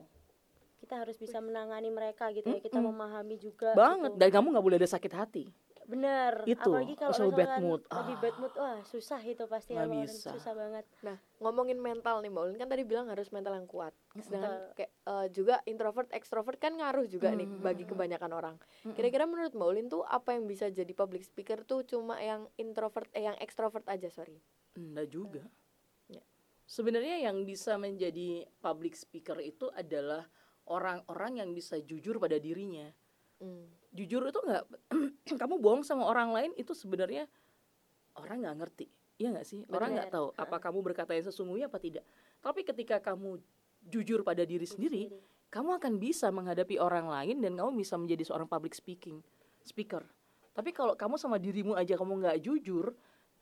kita 0.80 1.02
harus 1.02 1.18
bisa 1.18 1.42
menangani 1.42 1.90
mereka 1.90 2.30
gitu 2.30 2.48
ya 2.48 2.60
kita 2.60 2.78
memahami 2.78 3.38
juga 3.38 3.72
Banget 3.74 4.12
gitu. 4.14 4.20
dan 4.22 4.30
kamu 4.30 4.46
nggak 4.54 4.66
boleh 4.66 4.78
ada 4.78 4.90
sakit 4.90 5.14
hati. 5.14 5.44
Bener 5.92 6.48
Itu, 6.48 6.72
apalagi 6.72 6.96
kalau 6.96 7.12
selalu 7.12 7.34
bad 7.36 7.52
mood. 7.60 7.82
lagi 7.86 8.14
Ah. 8.14 8.20
bad 8.20 8.36
mood 8.40 8.54
wah 8.56 8.80
susah 8.82 9.20
itu 9.20 9.44
pasti 9.46 9.76
Nggak 9.76 9.92
bisa. 9.92 10.32
susah 10.32 10.54
banget 10.56 10.86
Nah, 11.04 11.20
ngomongin 11.38 11.76
mental 11.76 12.24
nih 12.24 12.32
Mbak 12.32 12.42
Ulin 12.42 12.56
kan 12.56 12.70
tadi 12.70 12.84
bilang 12.84 13.12
harus 13.12 13.28
mental 13.30 13.52
yang 13.54 13.68
kuat. 13.68 13.92
Sedangkan 14.16 14.72
kayak 14.74 14.92
eh, 15.04 15.28
juga 15.30 15.60
introvert, 15.66 16.08
extrovert 16.10 16.56
kan 16.56 16.72
ngaruh 16.72 17.04
juga 17.06 17.30
nih 17.30 17.50
bagi 17.60 17.84
kebanyakan 17.84 18.32
orang. 18.32 18.56
Kira-kira 18.88 19.26
menurut 19.26 19.52
Mbak 19.52 19.68
Ulin 19.68 19.88
tuh 19.88 20.02
apa 20.02 20.32
yang 20.32 20.46
bisa 20.46 20.72
jadi 20.72 20.90
public 20.92 21.22
speaker 21.22 21.62
tuh 21.62 21.84
cuma 21.84 22.16
yang 22.18 22.48
introvert 22.56 23.12
eh 23.12 23.22
yang 23.22 23.36
extrovert 23.38 23.84
aja, 23.86 24.08
sorry. 24.08 24.40
Enggak 24.74 25.08
juga. 25.08 25.44
Ya. 26.08 26.24
Sebenarnya 26.64 27.20
yang 27.20 27.44
bisa 27.44 27.76
menjadi 27.76 28.48
public 28.58 28.96
speaker 28.96 29.36
itu 29.38 29.68
adalah 29.70 30.24
orang-orang 30.64 31.42
yang 31.42 31.50
bisa 31.52 31.76
jujur 31.78 32.16
pada 32.16 32.38
dirinya. 32.38 32.88
Hmm. 33.42 33.66
Jujur 33.92 34.22
itu 34.30 34.40
nggak, 34.40 34.64
kamu 35.42 35.56
bohong 35.60 35.84
sama 35.84 36.06
orang 36.06 36.32
lain 36.32 36.52
itu 36.56 36.72
sebenarnya 36.72 37.26
orang 38.16 38.46
nggak 38.46 38.58
ngerti, 38.62 38.86
iya 39.18 39.34
nggak 39.34 39.48
sih? 39.48 39.66
Orang 39.74 39.98
nggak 39.98 40.14
tahu 40.14 40.32
apa 40.38 40.62
kamu 40.62 40.80
berkata 40.86 41.12
yang 41.18 41.26
sesungguhnya 41.26 41.68
apa 41.68 41.82
tidak. 41.82 42.06
Tapi 42.40 42.62
ketika 42.62 43.02
kamu 43.02 43.42
jujur 43.90 44.22
pada 44.22 44.46
diri 44.46 44.64
sendiri, 44.64 45.10
kamu 45.52 45.82
akan 45.82 46.00
bisa 46.00 46.32
menghadapi 46.32 46.80
orang 46.80 47.10
lain 47.10 47.44
dan 47.44 47.58
kamu 47.58 47.82
bisa 47.82 48.00
menjadi 48.00 48.24
seorang 48.30 48.48
public 48.48 48.78
speaking 48.78 49.20
speaker. 49.66 50.06
Tapi 50.56 50.72
kalau 50.72 50.96
kamu 50.96 51.16
sama 51.20 51.42
dirimu 51.42 51.76
aja 51.76 52.00
kamu 52.00 52.24
nggak 52.24 52.38
jujur, 52.44 52.96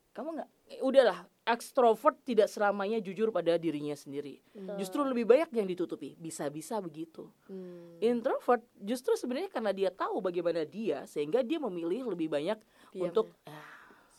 kamu 0.10 0.28
nggak, 0.36 0.50
eh, 0.70 0.82
udahlah. 0.82 1.20
Extrovert 1.50 2.14
tidak 2.22 2.46
selamanya 2.46 3.02
jujur 3.02 3.34
pada 3.34 3.58
dirinya 3.58 3.98
sendiri. 3.98 4.38
Justru 4.78 5.02
lebih 5.02 5.26
banyak 5.26 5.50
yang 5.50 5.66
ditutupi. 5.66 6.14
Bisa-bisa 6.14 6.78
begitu. 6.78 7.26
Hmm. 7.50 7.98
Introvert 7.98 8.62
justru 8.78 9.18
sebenarnya 9.18 9.50
karena 9.50 9.74
dia 9.74 9.90
tahu 9.90 10.22
bagaimana 10.22 10.62
dia, 10.62 11.10
sehingga 11.10 11.42
dia 11.42 11.58
memilih 11.58 12.14
lebih 12.14 12.30
banyak 12.30 12.62
Diam 12.94 13.10
untuk 13.10 13.34
ya. 13.46 13.50
ah, 13.50 13.66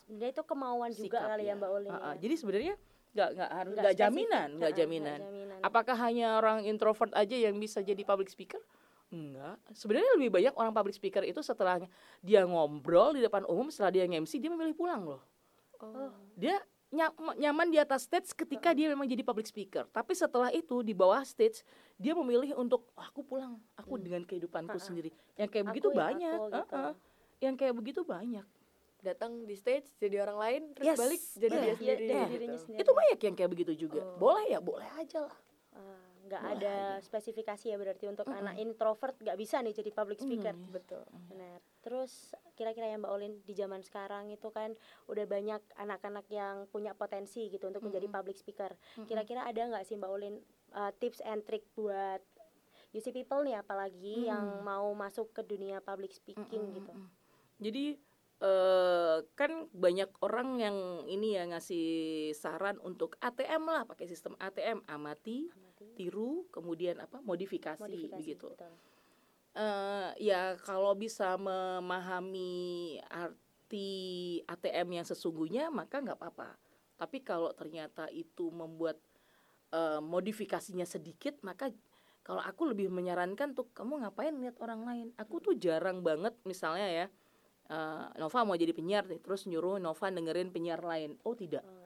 sebenarnya 0.03 0.31
itu 0.35 0.43
kemauan 0.43 0.91
juga 0.91 1.07
sikap 1.07 1.29
kali 1.31 1.43
ya 1.47 1.53
Mbak 1.55 1.69
Olin 1.71 1.87
ya. 1.87 2.11
Jadi 2.19 2.35
sebenarnya 2.35 2.73
nggak 3.11 3.29
nggak 3.31 3.51
harus 3.51 3.73
Nggak 3.79 3.95
jaminan, 3.95 4.49
nggak 4.59 4.73
jaminan. 4.75 5.19
jaminan. 5.23 5.59
Apakah 5.63 5.95
hanya 6.03 6.27
orang 6.35 6.67
introvert 6.67 7.11
aja 7.15 7.35
yang 7.39 7.55
bisa 7.55 7.79
jadi 7.79 8.03
public 8.03 8.27
speaker? 8.27 8.59
Enggak. 9.11 9.55
Sebenarnya 9.71 10.19
lebih 10.19 10.31
banyak 10.31 10.53
orang 10.55 10.71
public 10.71 10.95
speaker 10.95 11.23
itu 11.23 11.39
setelah 11.39 11.79
dia 12.19 12.43
ngobrol 12.43 13.15
di 13.15 13.23
depan 13.23 13.43
umum, 13.47 13.67
setelah 13.67 13.91
dia 13.91 14.03
nge-MC, 14.07 14.39
dia 14.39 14.51
memilih 14.51 14.75
pulang 14.75 15.03
loh. 15.03 15.23
Oh. 15.83 16.11
Dia 16.35 16.57
nyam- 16.89 17.15
nyaman 17.35 17.67
di 17.67 17.77
atas 17.77 18.03
stage 18.03 18.29
ketika 18.31 18.71
dia 18.71 18.87
memang 18.87 19.05
jadi 19.05 19.21
public 19.21 19.45
speaker. 19.45 19.87
Tapi 19.87 20.11
setelah 20.11 20.49
itu 20.49 20.79
di 20.79 20.91
bawah 20.91 21.23
stage 21.23 21.63
dia 21.95 22.11
memilih 22.13 22.53
untuk 22.55 22.91
"Oh, 22.91 23.01
aku 23.01 23.21
pulang, 23.21 23.57
aku 23.73 23.95
dengan 23.95 24.21
kehidupanku 24.21 24.75
sendiri. 24.77 25.09
Yang 25.35 25.49
kayak 25.49 25.63
Aku 25.63 25.69
begitu 25.71 25.87
ya 25.89 25.97
banyak. 25.97 26.33
aku, 26.33 26.45
gitu. 26.49 26.73
Ah, 26.73 26.83
ah. 26.83 26.93
Yang 27.39 27.55
kayak 27.57 27.73
begitu 27.73 28.01
banyak. 28.03 28.45
Datang 29.01 29.31
di 29.41 29.55
stage 29.55 29.89
jadi 29.97 30.21
orang 30.21 30.37
lain 30.37 30.61
terus 30.73 30.85
Yes. 30.85 30.97
balik 30.99 31.21
jadi 31.33 31.41
Iya, 31.47 31.49
dia 31.49 31.65
Dia- 31.65 31.75
sendiri. 31.75 32.03
dia 32.03 32.13
gitu. 32.19 32.29
dirinya 32.29 32.59
sendiri. 32.59 32.79
Itu 32.79 32.91
banyak 32.93 33.19
yang 33.19 33.35
kayak 33.35 33.49
begitu 33.49 33.73
juga. 33.79 33.99
Oh. 33.99 34.17
Boleh 34.19 34.45
ya, 34.47 34.59
boleh 34.59 34.89
aja 34.93 35.19
lah. 35.23 35.37
Ah, 35.71 36.10
nggak 36.27 36.43
ada 36.57 36.75
spesifikasi 37.01 37.73
ya 37.73 37.77
berarti 37.81 38.05
untuk 38.07 38.29
anak 38.29 38.55
introvert 38.61 39.17
nggak 39.17 39.37
bisa 39.39 39.59
nih 39.59 39.73
jadi 39.73 39.89
public 39.91 40.19
speaker. 40.21 40.55
Betul. 40.69 41.03
benar. 41.27 41.59
Terus 41.81 42.33
kira-kira 42.53 42.93
ya 42.93 42.97
Mbak 43.01 43.11
Olin 43.11 43.33
di 43.41 43.53
zaman 43.57 43.81
sekarang 43.81 44.29
itu 44.29 44.53
kan 44.53 44.77
udah 45.09 45.25
banyak 45.25 45.61
anak-anak 45.81 46.25
yang 46.29 46.69
punya 46.69 46.93
potensi 46.93 47.49
gitu 47.49 47.67
untuk 47.67 47.81
menjadi 47.81 48.07
public 48.07 48.37
speaker. 48.37 48.71
Kira-kira 49.09 49.49
ada 49.49 49.61
nggak 49.65 49.85
sih 49.87 49.97
Mbak 49.97 50.11
Olin 50.11 50.35
uh, 50.77 50.93
tips 51.01 51.19
and 51.25 51.41
trick 51.43 51.65
buat 51.73 52.21
see 52.91 53.15
people 53.15 53.39
nih 53.47 53.55
apalagi 53.55 54.27
yang 54.27 54.67
mau 54.67 54.91
masuk 54.91 55.31
ke 55.31 55.41
dunia 55.47 55.79
public 55.79 56.11
speaking 56.11 56.75
gitu? 56.75 56.91
Jadi 57.61 57.95
eh 58.41 59.17
kan 59.37 59.69
banyak 59.69 60.09
orang 60.25 60.57
yang 60.57 60.77
ini 61.05 61.37
ya 61.37 61.45
ngasih 61.45 61.87
saran 62.33 62.81
untuk 62.81 63.13
ATM 63.21 63.69
lah, 63.69 63.85
pakai 63.85 64.09
sistem 64.09 64.33
ATM, 64.41 64.81
amati, 64.89 65.45
tiru, 65.97 66.47
kemudian 66.53 66.99
apa? 67.01 67.19
Modifikasi, 67.21 67.81
modifikasi 67.81 68.21
begitu. 68.21 68.49
betul. 68.53 68.73
eh 69.51 70.09
ya 70.15 70.55
kalau 70.63 70.95
bisa 70.95 71.35
memahami 71.35 72.95
arti 73.11 74.39
ATM 74.47 75.03
yang 75.03 75.05
sesungguhnya 75.07 75.67
maka 75.67 75.99
nggak 75.99 76.15
apa-apa. 76.15 76.55
Tapi 76.95 77.19
kalau 77.25 77.51
ternyata 77.51 78.07
itu 78.13 78.47
membuat 78.47 78.95
eh, 79.75 79.99
modifikasinya 79.99 80.87
sedikit 80.87 81.43
maka 81.43 81.67
kalau 82.21 82.39
aku 82.45 82.69
lebih 82.69 82.87
menyarankan 82.93 83.57
tuh 83.57 83.67
kamu 83.75 84.07
ngapain 84.07 84.31
lihat 84.39 84.55
orang 84.63 84.81
lain. 84.87 85.07
Aku 85.19 85.43
tuh 85.43 85.57
jarang 85.59 85.99
banget 85.99 86.31
misalnya 86.47 86.87
ya 86.87 87.05
eh, 87.71 88.05
Nova 88.19 88.47
mau 88.47 88.55
jadi 88.55 88.71
penyiar 88.71 89.03
nih 89.11 89.19
terus 89.19 89.43
nyuruh 89.51 89.83
Nova 89.83 90.07
dengerin 90.07 90.55
penyiar 90.55 90.79
lain. 90.79 91.19
Oh 91.27 91.35
tidak. 91.35 91.67
oh 91.67 91.81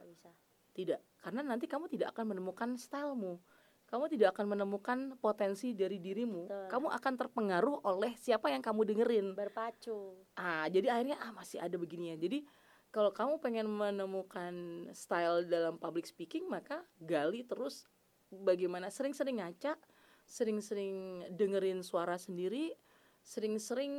Tidak, 0.76 1.00
karena 1.24 1.40
nanti 1.40 1.72
kamu 1.72 1.88
tidak 1.88 2.12
akan 2.12 2.36
menemukan 2.36 2.76
stylemu. 2.76 3.40
Kamu 3.86 4.10
tidak 4.10 4.34
akan 4.34 4.58
menemukan 4.58 4.98
potensi 5.22 5.78
dari 5.78 6.02
dirimu. 6.02 6.50
Betul. 6.50 6.66
Kamu 6.74 6.88
akan 6.90 7.14
terpengaruh 7.22 7.78
oleh 7.86 8.18
siapa 8.18 8.50
yang 8.50 8.66
kamu 8.66 8.82
dengerin. 8.82 9.38
berpacu 9.38 10.18
Ah, 10.34 10.66
jadi 10.66 10.90
akhirnya 10.98 11.22
ah 11.22 11.30
masih 11.30 11.62
ada 11.62 11.78
beginian. 11.78 12.18
Jadi 12.18 12.42
kalau 12.90 13.12
kamu 13.12 13.44
pengen 13.44 13.68
menemukan 13.70 14.88
style 14.96 15.46
dalam 15.46 15.78
public 15.78 16.10
speaking, 16.10 16.50
maka 16.50 16.82
gali 16.98 17.46
terus 17.46 17.86
bagaimana 18.32 18.90
sering-sering 18.90 19.44
ngaca, 19.44 19.78
sering-sering 20.26 21.28
dengerin 21.30 21.86
suara 21.86 22.18
sendiri, 22.18 22.74
sering-sering 23.22 23.94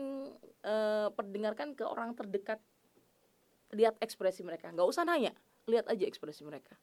eh, 0.66 1.08
perdengarkan 1.14 1.78
ke 1.78 1.86
orang 1.86 2.16
terdekat. 2.18 2.58
Lihat 3.70 3.98
ekspresi 4.02 4.42
mereka. 4.42 4.70
nggak 4.70 4.88
usah 4.88 5.04
nanya, 5.04 5.34
lihat 5.70 5.86
aja 5.90 6.06
ekspresi 6.06 6.46
mereka. 6.46 6.74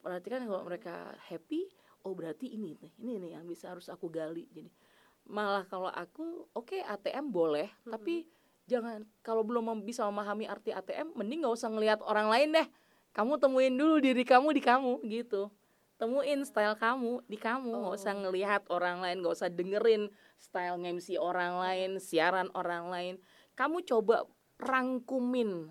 Perhatikan 0.00 0.48
kalau 0.48 0.64
mereka 0.64 1.12
happy, 1.28 1.68
oh 2.04 2.14
berarti 2.16 2.50
ini 2.52 2.76
nih, 2.76 2.92
ini 3.00 3.14
nih 3.20 3.30
yang 3.38 3.44
bisa 3.44 3.72
harus 3.72 3.88
aku 3.88 4.08
gali. 4.08 4.48
Jadi 4.50 4.70
malah 5.30 5.64
kalau 5.68 5.88
aku 5.92 6.48
oke 6.56 6.80
ATM 6.80 7.30
boleh, 7.30 7.68
tapi 7.86 8.26
jangan 8.66 9.04
kalau 9.20 9.42
belum 9.42 9.82
bisa 9.82 10.06
memahami 10.06 10.46
arti 10.46 10.70
ATM, 10.70 11.14
mending 11.18 11.44
nggak 11.44 11.54
usah 11.54 11.68
ngelihat 11.70 12.00
orang 12.06 12.28
lain 12.30 12.48
deh. 12.56 12.68
Kamu 13.10 13.42
temuin 13.42 13.74
dulu 13.74 13.98
diri 13.98 14.22
kamu 14.22 14.54
di 14.54 14.62
kamu 14.62 15.02
gitu. 15.10 15.50
Temuin 16.00 16.46
style 16.48 16.78
kamu 16.80 17.26
di 17.28 17.36
kamu, 17.36 17.76
nggak 17.76 17.96
usah 18.00 18.14
ngelihat 18.16 18.62
orang 18.72 19.04
lain, 19.04 19.20
nggak 19.20 19.36
usah 19.36 19.50
dengerin 19.52 20.08
style 20.40 20.80
MC 20.80 21.20
orang 21.20 21.60
lain, 21.60 22.00
siaran 22.00 22.48
orang 22.56 22.88
lain. 22.88 23.14
Kamu 23.52 23.84
coba 23.84 24.24
rangkumin 24.56 25.68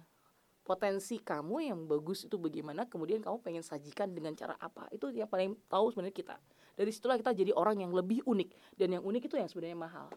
potensi 0.70 1.18
kamu 1.18 1.56
yang 1.66 1.80
bagus 1.90 2.30
itu 2.30 2.38
bagaimana 2.38 2.86
kemudian 2.86 3.26
kamu 3.26 3.42
pengen 3.42 3.66
sajikan 3.66 4.14
dengan 4.14 4.38
cara 4.38 4.54
apa. 4.62 4.86
Itu 4.94 5.10
yang 5.10 5.26
paling 5.26 5.58
tahu 5.66 5.90
sebenarnya 5.90 6.14
kita. 6.14 6.36
Dari 6.78 6.94
situlah 6.94 7.18
kita 7.18 7.34
jadi 7.34 7.58
orang 7.58 7.82
yang 7.82 7.90
lebih 7.90 8.22
unik. 8.22 8.78
Dan 8.78 8.94
yang 8.94 9.04
unik 9.04 9.26
itu 9.26 9.36
yang 9.36 9.50
sebenarnya 9.50 9.74
mahal. 9.74 10.14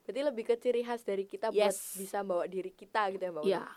Berarti 0.00 0.20
lebih 0.24 0.44
ke 0.48 0.56
ciri 0.56 0.80
khas 0.80 1.04
dari 1.04 1.28
kita 1.28 1.52
buat 1.52 1.68
Yes. 1.68 2.00
bisa 2.00 2.24
bawa 2.24 2.48
diri 2.48 2.72
kita 2.72 3.12
gitu 3.12 3.20
ya 3.20 3.30
Mbak 3.30 3.44
Ulin. 3.44 3.52
ya 3.52 3.68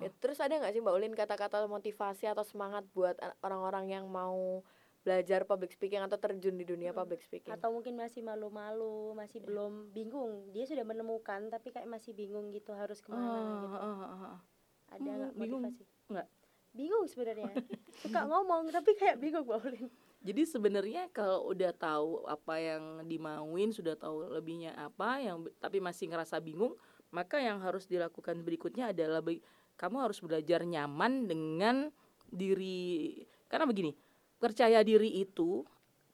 Ya, 0.00 0.08
terus 0.16 0.40
ada 0.40 0.56
nggak 0.56 0.72
sih 0.72 0.80
Mbak 0.80 0.94
Ulin 0.96 1.12
kata-kata 1.12 1.64
motivasi 1.64 2.24
atau 2.24 2.40
semangat 2.40 2.88
buat 2.92 3.20
a- 3.20 3.36
orang-orang 3.40 3.92
yang 3.92 4.04
mau 4.08 4.64
belajar 5.04 5.44
public 5.44 5.76
speaking 5.76 6.00
atau 6.00 6.16
terjun 6.16 6.56
di 6.56 6.64
dunia 6.64 6.96
public 6.96 7.20
speaking? 7.20 7.52
atau 7.52 7.68
mungkin 7.68 7.92
masih 7.92 8.24
malu-malu 8.24 9.12
masih 9.12 9.44
belum 9.44 9.92
bingung. 9.92 10.48
Dia 10.56 10.64
sudah 10.64 10.84
menemukan 10.84 11.52
tapi 11.52 11.68
kayak 11.68 11.84
masih 11.84 12.16
bingung 12.16 12.48
gitu 12.48 12.72
harus 12.72 13.04
ke 13.04 13.12
mana 13.12 13.40
gitu 13.60 14.53
ada 14.94 15.02
Hmm, 15.02 15.18
nggak 15.20 15.32
bingung. 15.36 15.62
motivasi 15.62 15.84
Nggak. 16.06 16.28
bingung 16.72 17.04
sebenarnya 17.04 17.50
suka 18.02 18.20
ngomong 18.24 18.62
tapi 18.68 18.90
kayak 18.94 19.16
bingung 19.16 19.42
Mbak 19.42 19.58
Olin 19.60 19.86
jadi 20.20 20.42
sebenarnya 20.42 21.02
kalau 21.10 21.46
udah 21.46 21.70
tahu 21.70 22.24
apa 22.24 22.54
yang 22.56 22.82
dimauin 23.04 23.70
sudah 23.70 23.94
tahu 23.94 24.26
lebihnya 24.30 24.72
apa 24.74 25.20
yang 25.20 25.44
tapi 25.58 25.78
masih 25.78 26.08
ngerasa 26.08 26.38
bingung 26.38 26.74
maka 27.10 27.38
yang 27.38 27.60
harus 27.60 27.84
dilakukan 27.84 28.40
berikutnya 28.40 28.90
adalah 28.90 29.20
be- 29.20 29.44
kamu 29.74 30.00
harus 30.00 30.18
belajar 30.18 30.62
nyaman 30.62 31.26
dengan 31.26 31.90
diri 32.26 33.22
karena 33.46 33.64
begini 33.64 33.94
percaya 34.34 34.82
diri 34.82 35.08
itu 35.16 35.62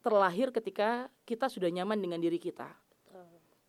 terlahir 0.00 0.48
ketika 0.50 1.08
kita 1.24 1.48
sudah 1.48 1.68
nyaman 1.68 2.00
dengan 2.00 2.16
diri 2.16 2.36
kita. 2.36 2.72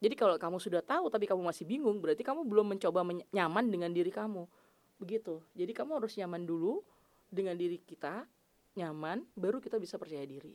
Jadi 0.02 0.16
kalau 0.16 0.34
kamu 0.36 0.58
sudah 0.58 0.82
tahu 0.82 1.08
tapi 1.08 1.28
kamu 1.28 1.44
masih 1.44 1.62
bingung, 1.62 2.00
berarti 2.00 2.24
kamu 2.24 2.42
belum 2.42 2.74
mencoba 2.74 3.04
men- 3.04 3.28
nyaman 3.30 3.68
dengan 3.68 3.92
diri 3.92 4.10
kamu. 4.10 4.48
Begitu. 5.02 5.42
Jadi 5.58 5.72
kamu 5.74 5.98
harus 5.98 6.14
nyaman 6.14 6.46
dulu 6.46 6.86
dengan 7.34 7.58
diri 7.58 7.82
kita, 7.82 8.22
nyaman, 8.78 9.26
baru 9.34 9.58
kita 9.58 9.82
bisa 9.82 9.98
percaya 9.98 10.22
diri. 10.30 10.54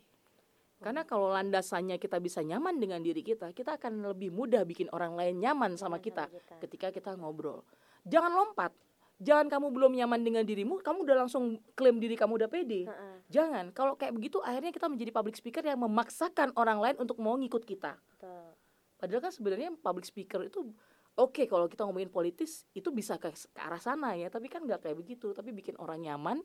Karena 0.76 1.08
kalau 1.08 1.32
landasannya 1.32 1.96
kita 1.96 2.20
bisa 2.20 2.44
nyaman 2.44 2.76
dengan 2.76 3.00
diri 3.00 3.24
kita, 3.24 3.50
kita 3.50 3.80
akan 3.80 4.12
lebih 4.12 4.28
mudah 4.28 4.62
bikin 4.62 4.92
orang 4.92 5.16
lain 5.16 5.40
nyaman 5.40 5.74
sama 5.74 5.98
kita 5.98 6.28
ketika 6.60 6.92
kita 6.92 7.16
ngobrol. 7.16 7.64
Jangan 8.06 8.30
lompat. 8.30 8.70
Jangan 9.16 9.48
kamu 9.48 9.72
belum 9.72 9.92
nyaman 9.96 10.20
dengan 10.20 10.44
dirimu, 10.44 10.84
kamu 10.84 11.08
udah 11.08 11.24
langsung 11.24 11.56
klaim 11.72 11.96
diri 11.96 12.20
kamu 12.20 12.36
udah 12.36 12.52
pede. 12.52 12.84
Jangan. 13.32 13.72
Kalau 13.72 13.96
kayak 13.96 14.12
begitu 14.12 14.44
akhirnya 14.44 14.68
kita 14.68 14.92
menjadi 14.92 15.08
public 15.08 15.40
speaker 15.40 15.64
yang 15.64 15.80
memaksakan 15.80 16.52
orang 16.52 16.78
lain 16.84 16.96
untuk 17.00 17.16
mau 17.24 17.32
ngikut 17.40 17.64
kita. 17.64 17.96
Betul. 17.96 18.52
Padahal 19.00 19.20
kan 19.24 19.32
sebenarnya 19.32 19.72
public 19.80 20.04
speaker 20.04 20.44
itu 20.44 20.68
oke 21.16 21.48
kalau 21.48 21.66
kita 21.66 21.84
ngomongin 21.88 22.12
politis 22.12 22.68
itu 22.76 22.92
bisa 22.92 23.16
ke, 23.16 23.32
ke 23.32 23.60
arah 23.60 23.80
sana 23.80 24.12
ya, 24.14 24.28
tapi 24.28 24.52
kan 24.52 24.64
nggak 24.64 24.84
kayak 24.84 24.96
begitu, 24.96 25.32
tapi 25.32 25.52
bikin 25.52 25.76
orang 25.80 26.04
nyaman 26.04 26.38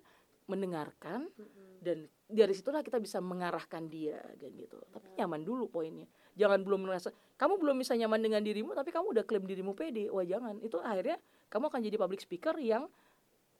mendengarkan 0.49 1.29
dan 1.79 2.09
dari 2.27 2.51
situlah 2.51 2.81
kita 2.81 2.97
bisa 2.97 3.21
mengarahkan 3.21 3.87
dia 3.87 4.19
dan 4.35 4.51
gitu. 4.57 4.81
Tapi 4.89 5.15
nyaman 5.15 5.41
dulu 5.45 5.69
poinnya. 5.69 6.09
Jangan 6.35 6.65
belum 6.65 6.87
merasa 6.87 7.13
kamu 7.37 7.61
belum 7.61 7.75
bisa 7.79 7.93
nyaman 7.95 8.19
dengan 8.19 8.41
dirimu 8.41 8.73
tapi 8.73 8.89
kamu 8.89 9.15
udah 9.15 9.23
klaim 9.23 9.45
dirimu 9.45 9.77
pede. 9.77 10.09
Wah, 10.09 10.25
jangan. 10.25 10.59
Itu 10.59 10.81
akhirnya 10.81 11.21
kamu 11.47 11.71
akan 11.71 11.79
jadi 11.83 11.97
public 11.99 12.21
speaker 12.25 12.55
yang 12.57 12.89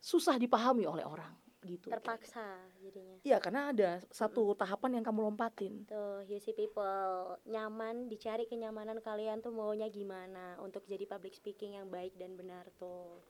susah 0.02 0.36
dipahami 0.42 0.90
oleh 0.90 1.06
orang 1.06 1.32
gitu. 1.62 1.88
Terpaksa 1.94 2.44
jadinya. 2.82 3.22
Iya, 3.22 3.38
karena 3.38 3.62
ada 3.70 3.92
satu 4.10 4.58
tahapan 4.58 5.00
yang 5.00 5.06
kamu 5.06 5.30
lompatin. 5.32 5.86
Tuh, 5.86 6.26
you 6.26 6.42
see 6.42 6.58
people 6.58 7.38
nyaman 7.46 8.10
dicari 8.10 8.50
kenyamanan 8.50 8.98
kalian 9.00 9.40
tuh 9.40 9.54
maunya 9.54 9.88
gimana 9.94 10.58
untuk 10.60 10.84
jadi 10.90 11.06
public 11.06 11.38
speaking 11.38 11.78
yang 11.78 11.88
baik 11.88 12.18
dan 12.18 12.34
benar 12.34 12.66
tuh. 12.82 13.22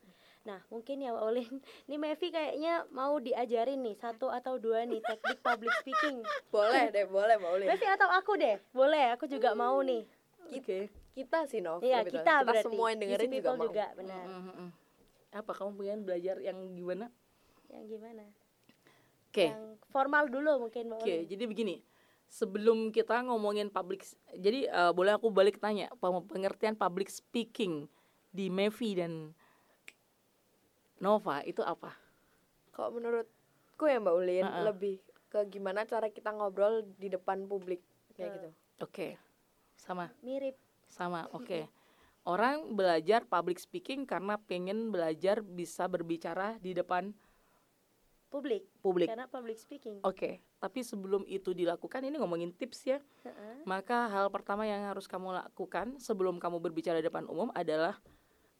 Nah, 0.41 0.57
mungkin 0.73 1.03
ya 1.03 1.13
Mbak 1.13 1.25
Ulin, 1.27 1.53
nih 1.89 1.99
Mevi 2.01 2.27
kayaknya 2.33 2.73
mau 2.89 3.19
diajarin 3.21 3.83
nih 3.83 3.95
satu 3.99 4.31
atau 4.31 4.57
dua 4.57 4.87
nih 4.87 5.03
teknik 5.03 5.39
public 5.43 5.73
speaking. 5.83 6.23
Boleh 6.53 6.89
deh, 6.89 7.05
boleh 7.05 7.35
Mbak 7.37 7.51
Ulin. 7.59 7.67
Mevi 7.69 7.87
atau 7.87 8.09
aku 8.09 8.39
deh, 8.39 8.57
boleh? 8.73 9.13
Aku 9.13 9.29
juga 9.29 9.53
mau 9.53 9.79
nih. 9.85 10.07
Oke. 10.51 10.89
Kita 11.11 11.43
sih, 11.43 11.59
Nov. 11.59 11.83
Iya, 11.83 12.07
kita 12.07 12.23
tepatnya. 12.23 12.47
berarti. 12.47 12.65
semua 12.71 12.87
yang 12.91 12.99
dengerin 13.03 13.27
juga 13.27 13.35
people 13.35 13.57
mau. 13.59 13.65
juga, 13.67 13.85
benar. 13.99 14.23
Mm, 14.23 14.31
mm, 14.31 14.53
mm. 14.55 14.69
Apa 15.31 15.51
kamu 15.55 15.71
pengen 15.79 15.99
belajar 16.07 16.35
yang 16.39 16.57
gimana? 16.75 17.05
Yang 17.71 17.83
gimana? 17.97 18.25
Oke. 19.31 19.47
Yang 19.47 19.65
formal 19.87 20.27
dulu 20.27 20.67
mungkin 20.67 20.91
Mbak 20.91 20.99
Oke, 21.01 21.15
Ulin. 21.15 21.27
jadi 21.27 21.43
begini. 21.47 21.75
Sebelum 22.31 22.95
kita 22.95 23.27
ngomongin 23.27 23.67
public 23.67 24.07
jadi 24.35 24.67
eh, 24.67 24.91
boleh 24.95 25.19
aku 25.19 25.27
balik 25.31 25.59
tanya 25.59 25.91
pengertian 25.99 26.79
public 26.79 27.11
speaking 27.11 27.91
di 28.31 28.47
Mevi 28.47 28.95
dan 28.95 29.35
Nova 31.01 31.43
itu 31.43 31.59
apa? 31.65 31.91
Kalau 32.71 32.95
menurutku 32.95 33.83
ya 33.83 33.99
Mbak 33.99 34.15
Ulin, 34.15 34.45
Ha-ha. 34.47 34.63
lebih 34.71 35.01
ke 35.27 35.43
gimana 35.47 35.83
cara 35.83 36.07
kita 36.07 36.31
ngobrol 36.31 36.83
di 36.99 37.07
depan 37.11 37.47
publik 37.47 37.83
kayak 38.15 38.31
gitu. 38.37 38.49
Oke. 38.79 39.07
Sama, 39.75 40.13
Mirip. 40.21 40.53
sama. 40.85 41.25
Oke. 41.33 41.65
Orang 42.21 42.77
belajar 42.77 43.25
public 43.25 43.57
speaking 43.57 44.05
karena 44.05 44.37
pengen 44.37 44.93
belajar 44.93 45.41
bisa 45.41 45.89
berbicara 45.89 46.61
di 46.61 46.77
depan 46.77 47.09
Publik. 48.31 48.63
publik. 48.79 49.11
Karena 49.11 49.27
public 49.27 49.59
speaking. 49.59 49.99
Oke, 50.07 50.39
tapi 50.55 50.87
sebelum 50.87 51.27
itu 51.27 51.51
dilakukan 51.51 51.99
ini 52.07 52.15
ngomongin 52.15 52.55
tips 52.55 52.79
ya. 52.87 52.99
Heeh. 53.27 53.67
Maka 53.67 54.07
hal 54.07 54.31
pertama 54.31 54.63
yang 54.63 54.87
harus 54.87 55.03
kamu 55.03 55.35
lakukan 55.35 55.99
sebelum 55.99 56.39
kamu 56.39 56.63
berbicara 56.63 57.03
di 57.03 57.11
depan 57.11 57.27
umum 57.27 57.51
adalah 57.51 57.99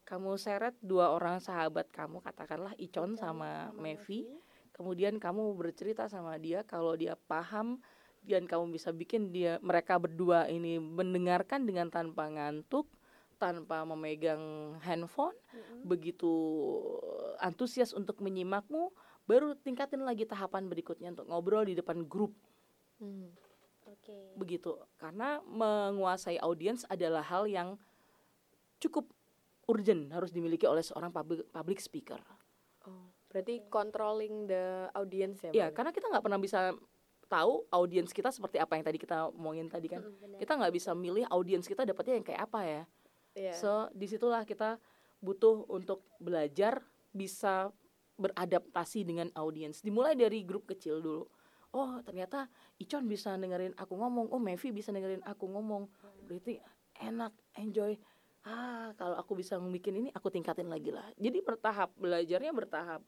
kamu 0.04 0.36
seret 0.36 0.76
dua 0.84 1.16
orang 1.16 1.40
sahabat 1.40 1.88
kamu, 1.88 2.20
katakanlah 2.20 2.76
Icon 2.76 3.16
sama, 3.16 3.72
Mevi. 3.80 4.28
Kemudian 4.76 5.24
kamu 5.24 5.56
bercerita 5.56 6.12
sama 6.12 6.36
dia 6.36 6.68
kalau 6.68 7.00
dia 7.00 7.16
paham 7.16 7.80
dan 8.28 8.44
kamu 8.44 8.76
bisa 8.76 8.92
bikin 8.92 9.32
dia 9.32 9.56
mereka 9.64 9.96
berdua 9.96 10.52
ini 10.52 10.84
mendengarkan 10.84 11.64
dengan 11.64 11.88
tanpa 11.88 12.28
ngantuk, 12.28 12.92
tanpa 13.40 13.88
memegang 13.88 14.76
handphone, 14.84 15.38
begitu 15.88 16.30
antusias 17.42 17.96
untuk 17.96 18.22
menyimakmu, 18.22 18.94
baru 19.32 19.56
tingkatin 19.56 20.04
lagi 20.04 20.28
tahapan 20.28 20.68
berikutnya 20.68 21.16
untuk 21.16 21.32
ngobrol 21.32 21.64
di 21.64 21.80
depan 21.80 22.04
grup 22.04 22.36
Hmm. 23.02 23.34
Oke. 23.90 24.14
begitu 24.38 24.78
karena 25.02 25.42
menguasai 25.50 26.38
audiens 26.38 26.86
adalah 26.86 27.26
hal 27.26 27.50
yang 27.50 27.74
cukup 28.78 29.10
urgent 29.72 30.12
harus 30.14 30.30
dimiliki 30.30 30.66
oleh 30.68 30.84
seorang 30.84 31.10
public, 31.10 31.48
public 31.50 31.80
speaker. 31.80 32.20
Oh, 32.86 33.10
berarti 33.30 33.62
controlling 33.70 34.50
the 34.50 34.90
audience 34.98 35.42
ya, 35.46 35.52
Ya, 35.54 35.68
karena 35.74 35.94
kita 35.94 36.10
nggak 36.12 36.24
pernah 36.26 36.42
bisa 36.42 36.74
tahu 37.32 37.64
audiens 37.72 38.12
kita 38.12 38.28
seperti 38.28 38.60
apa 38.60 38.76
yang 38.76 38.84
tadi 38.84 38.98
kita 39.00 39.32
omongin 39.32 39.72
tadi 39.72 39.88
kan. 39.88 40.04
Mm. 40.04 40.42
Kita 40.44 40.60
nggak 40.60 40.74
bisa 40.76 40.92
milih 40.92 41.24
audiens 41.32 41.64
kita 41.64 41.88
dapatnya 41.88 42.20
yang 42.20 42.26
kayak 42.28 42.42
apa 42.44 42.60
ya. 42.68 42.84
Iya. 43.38 43.54
So 43.56 43.72
di 43.96 44.06
situlah 44.12 44.44
kita 44.44 44.76
butuh 45.24 45.64
untuk 45.72 46.04
belajar 46.20 46.84
bisa 47.16 47.72
beradaptasi 48.20 49.08
dengan 49.08 49.30
audiens. 49.38 49.80
Dimulai 49.84 50.18
dari 50.18 50.44
grup 50.44 50.68
kecil 50.68 51.00
dulu. 51.00 51.24
Oh 51.72 52.04
ternyata 52.04 52.52
Icon 52.84 53.08
bisa 53.08 53.36
dengerin 53.40 53.72
aku 53.80 53.96
ngomong. 53.96 54.28
Oh 54.36 54.42
Mevi 54.42 54.76
bisa 54.76 54.92
dengerin 54.92 55.24
aku 55.24 55.48
ngomong. 55.48 55.88
Berarti 56.28 56.60
enak, 57.00 57.32
enjoy. 57.56 57.96
Ah 58.44 58.92
kalau 59.00 59.16
aku 59.16 59.40
bisa 59.40 59.56
bikin 59.62 60.04
ini 60.04 60.10
aku 60.12 60.28
tingkatin 60.28 60.68
lagi 60.68 60.92
lah. 60.92 61.08
Jadi 61.16 61.40
bertahap 61.40 61.96
belajarnya 61.96 62.52
bertahap 62.52 63.02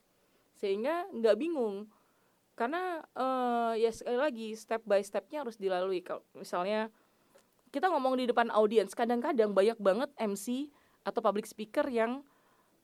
sehingga 0.56 1.10
nggak 1.12 1.36
bingung. 1.36 1.92
Karena 2.56 3.04
eh, 3.18 3.84
ya 3.84 3.92
sekali 3.92 4.18
lagi 4.18 4.48
step 4.56 4.86
by 4.88 5.04
stepnya 5.04 5.44
harus 5.44 5.60
dilalui. 5.60 6.00
Kalau 6.00 6.24
misalnya 6.38 6.88
kita 7.74 7.90
ngomong 7.90 8.22
di 8.22 8.30
depan 8.30 8.54
audiens 8.54 8.94
kadang-kadang 8.94 9.52
banyak 9.52 9.76
banget 9.82 10.14
MC 10.22 10.70
atau 11.04 11.20
public 11.20 11.50
speaker 11.50 11.84
yang 11.90 12.24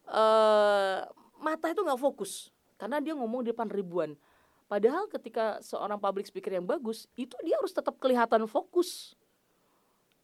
eh 0.09 1.05
mata 1.39 1.71
itu 1.71 1.81
nggak 1.81 1.99
fokus 1.99 2.53
karena 2.79 3.03
dia 3.03 3.15
ngomong 3.15 3.43
di 3.43 3.51
depan 3.51 3.67
ribuan. 3.67 4.15
Padahal 4.69 5.09
ketika 5.09 5.57
seorang 5.65 5.97
public 5.97 6.29
speaker 6.29 6.53
yang 6.53 6.63
bagus 6.63 7.09
itu 7.17 7.33
dia 7.41 7.57
harus 7.57 7.73
tetap 7.73 7.97
kelihatan 7.97 8.45
fokus. 8.45 9.17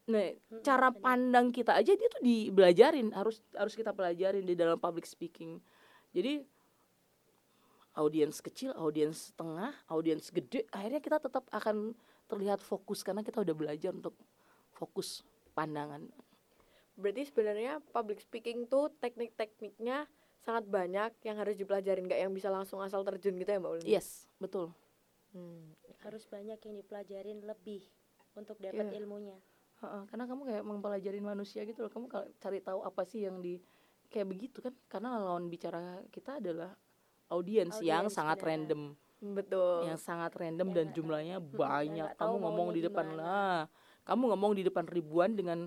Nah 0.06 0.38
cara 0.62 0.94
pandang 0.94 1.50
kita 1.50 1.74
aja 1.74 1.98
dia 1.98 2.08
tuh 2.14 2.22
dibelajarin 2.22 3.10
harus 3.12 3.42
harus 3.58 3.74
kita 3.74 3.90
pelajarin 3.90 4.46
di 4.46 4.54
dalam 4.54 4.78
public 4.78 5.10
speaking. 5.10 5.58
Jadi 6.14 6.46
audiens 7.98 8.38
kecil, 8.44 8.76
audiens 8.76 9.34
tengah, 9.34 9.72
audiens 9.88 10.30
gede, 10.30 10.68
akhirnya 10.70 11.02
kita 11.02 11.18
tetap 11.18 11.48
akan 11.50 11.96
terlihat 12.28 12.60
fokus 12.60 13.02
karena 13.02 13.24
kita 13.24 13.42
udah 13.42 13.56
belajar 13.56 13.96
untuk 13.96 14.14
fokus 14.76 15.24
pandangan. 15.56 16.04
Berarti 17.00 17.28
sebenarnya 17.28 17.80
public 17.92 18.24
speaking 18.24 18.68
tuh 18.68 18.92
teknik-tekniknya 19.00 20.08
sangat 20.46 20.70
banyak 20.70 21.12
yang 21.26 21.36
harus 21.36 21.58
dipelajarin 21.58 22.06
nggak 22.06 22.22
yang 22.22 22.30
bisa 22.30 22.48
langsung 22.48 22.78
asal 22.80 23.02
terjun 23.02 23.34
gitu 23.34 23.50
ya 23.50 23.58
Mbak 23.58 23.72
Ulin? 23.74 23.88
Yes, 23.90 24.30
betul. 24.38 24.70
Hmm. 25.34 25.74
Harus 26.00 26.30
banyak 26.30 26.62
yang 26.62 26.76
dipelajarin 26.78 27.42
lebih 27.42 27.82
untuk 28.34 28.62
dapat 28.62 28.86
Iya. 28.88 29.02
ilmunya. 29.02 29.34
Heeh, 29.82 30.02
karena 30.06 30.24
kamu 30.24 30.42
kayak 30.46 30.64
mempelajari 30.64 31.20
manusia 31.20 31.66
gitu 31.66 31.82
loh. 31.82 31.92
Kamu 31.92 32.06
kalau 32.06 32.30
cari 32.38 32.62
tahu 32.62 32.80
apa 32.80 33.02
sih 33.04 33.26
yang 33.26 33.42
di 33.42 33.58
kayak 34.08 34.30
begitu 34.30 34.62
kan? 34.62 34.72
Karena 34.86 35.18
lawan 35.18 35.50
bicara 35.50 36.06
kita 36.08 36.38
adalah 36.38 36.78
audiens 37.28 37.76
yang 37.82 38.06
sangat 38.08 38.38
benar. 38.38 38.50
random, 38.54 38.82
Betul. 39.34 39.90
yang 39.90 39.98
sangat 39.98 40.32
random 40.32 40.68
Yang 40.70 40.78
dan 40.78 40.88
jumlahnya 40.94 41.38
tahu. 41.42 41.58
banyak. 41.58 42.08
tahu 42.14 42.22
Kamu 42.22 42.36
ngomong 42.40 42.68
di 42.70 42.82
depan 42.86 43.06
gimana. 43.10 43.20
lah, 43.20 43.60
kamu 44.06 44.24
ngomong 44.32 44.52
di 44.54 44.64
depan 44.64 44.86
ribuan 44.86 45.34
dengan 45.34 45.60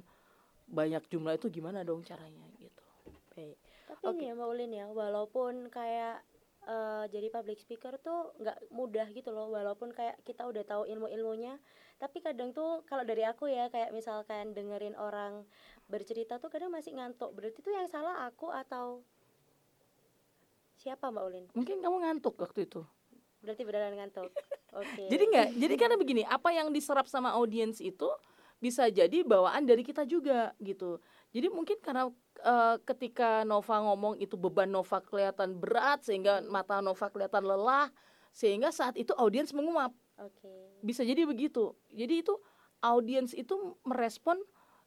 banyak 0.65 1.03
jumlah 1.05 1.35
itu 1.35 1.51
gimana 1.51 1.83
dong 1.83 2.01
caranya 2.01 2.47
gitu. 2.57 2.85
Baik. 3.35 3.59
Tapi 3.99 4.15
Oke. 4.15 4.19
nih 4.23 4.27
ya 4.31 4.35
Mbak 4.39 4.49
Ulin 4.55 4.73
ya, 4.73 4.87
walaupun 4.87 5.55
kayak 5.75 6.23
eh, 6.69 7.05
jadi 7.11 7.29
public 7.35 7.59
speaker 7.59 7.99
tuh 7.99 8.31
nggak 8.39 8.71
mudah 8.71 9.07
gitu 9.11 9.35
loh, 9.35 9.51
walaupun 9.51 9.91
kayak 9.91 10.23
kita 10.23 10.47
udah 10.47 10.63
tahu 10.63 10.87
ilmu-ilmunya, 10.87 11.59
tapi 11.99 12.23
kadang 12.23 12.55
tuh 12.55 12.87
kalau 12.87 13.03
dari 13.03 13.27
aku 13.27 13.51
ya 13.51 13.67
kayak 13.73 13.91
misalkan 13.91 14.55
dengerin 14.55 14.95
orang 14.95 15.43
bercerita 15.91 16.39
tuh 16.39 16.47
kadang 16.47 16.71
masih 16.71 16.95
ngantuk. 16.95 17.35
Berarti 17.35 17.59
tuh 17.59 17.75
yang 17.75 17.91
salah 17.91 18.23
aku 18.29 18.55
atau 18.55 19.03
siapa 20.79 21.11
Mbak 21.11 21.25
Ulin? 21.27 21.45
Mungkin 21.59 21.83
kamu 21.83 21.97
ngantuk 22.07 22.39
waktu 22.39 22.71
itu. 22.71 22.87
Berarti 23.43 23.63
beneran 23.67 23.99
ngantuk. 23.99 24.31
Oke. 24.75 25.05
Jadi 25.13 25.25
nggak, 25.31 25.49
jadi 25.59 25.75
karena 25.75 25.97
begini, 25.97 26.23
apa 26.27 26.53
yang 26.55 26.71
diserap 26.71 27.09
sama 27.11 27.35
audiens 27.35 27.81
itu 27.83 28.07
bisa 28.59 28.91
jadi 28.91 29.23
bawaan 29.23 29.63
dari 29.63 29.87
kita 29.87 30.03
juga 30.03 30.51
gitu. 30.59 30.99
Jadi 31.31 31.47
mungkin 31.47 31.79
karena 31.79 32.11
eh, 32.43 32.77
ketika 32.87 33.43
Nova 33.43 33.83
ngomong 33.83 34.19
itu 34.23 34.39
beban 34.39 34.71
Nova 34.71 35.03
kelihatan 35.03 35.59
berat 35.59 36.07
sehingga 36.07 36.43
mata 36.47 36.79
Nova 36.79 37.07
kelihatan 37.11 37.45
lelah, 37.45 37.91
sehingga 38.31 38.71
saat 38.71 38.95
itu 38.99 39.15
audiens 39.17 39.55
menguap. 39.55 39.95
Oke. 40.19 40.51
bisa 40.83 41.07
jadi 41.07 41.23
begitu. 41.23 41.79
Jadi 41.95 42.27
itu 42.27 42.35
audiens 42.83 43.31
itu 43.35 43.79
merespon 43.87 44.39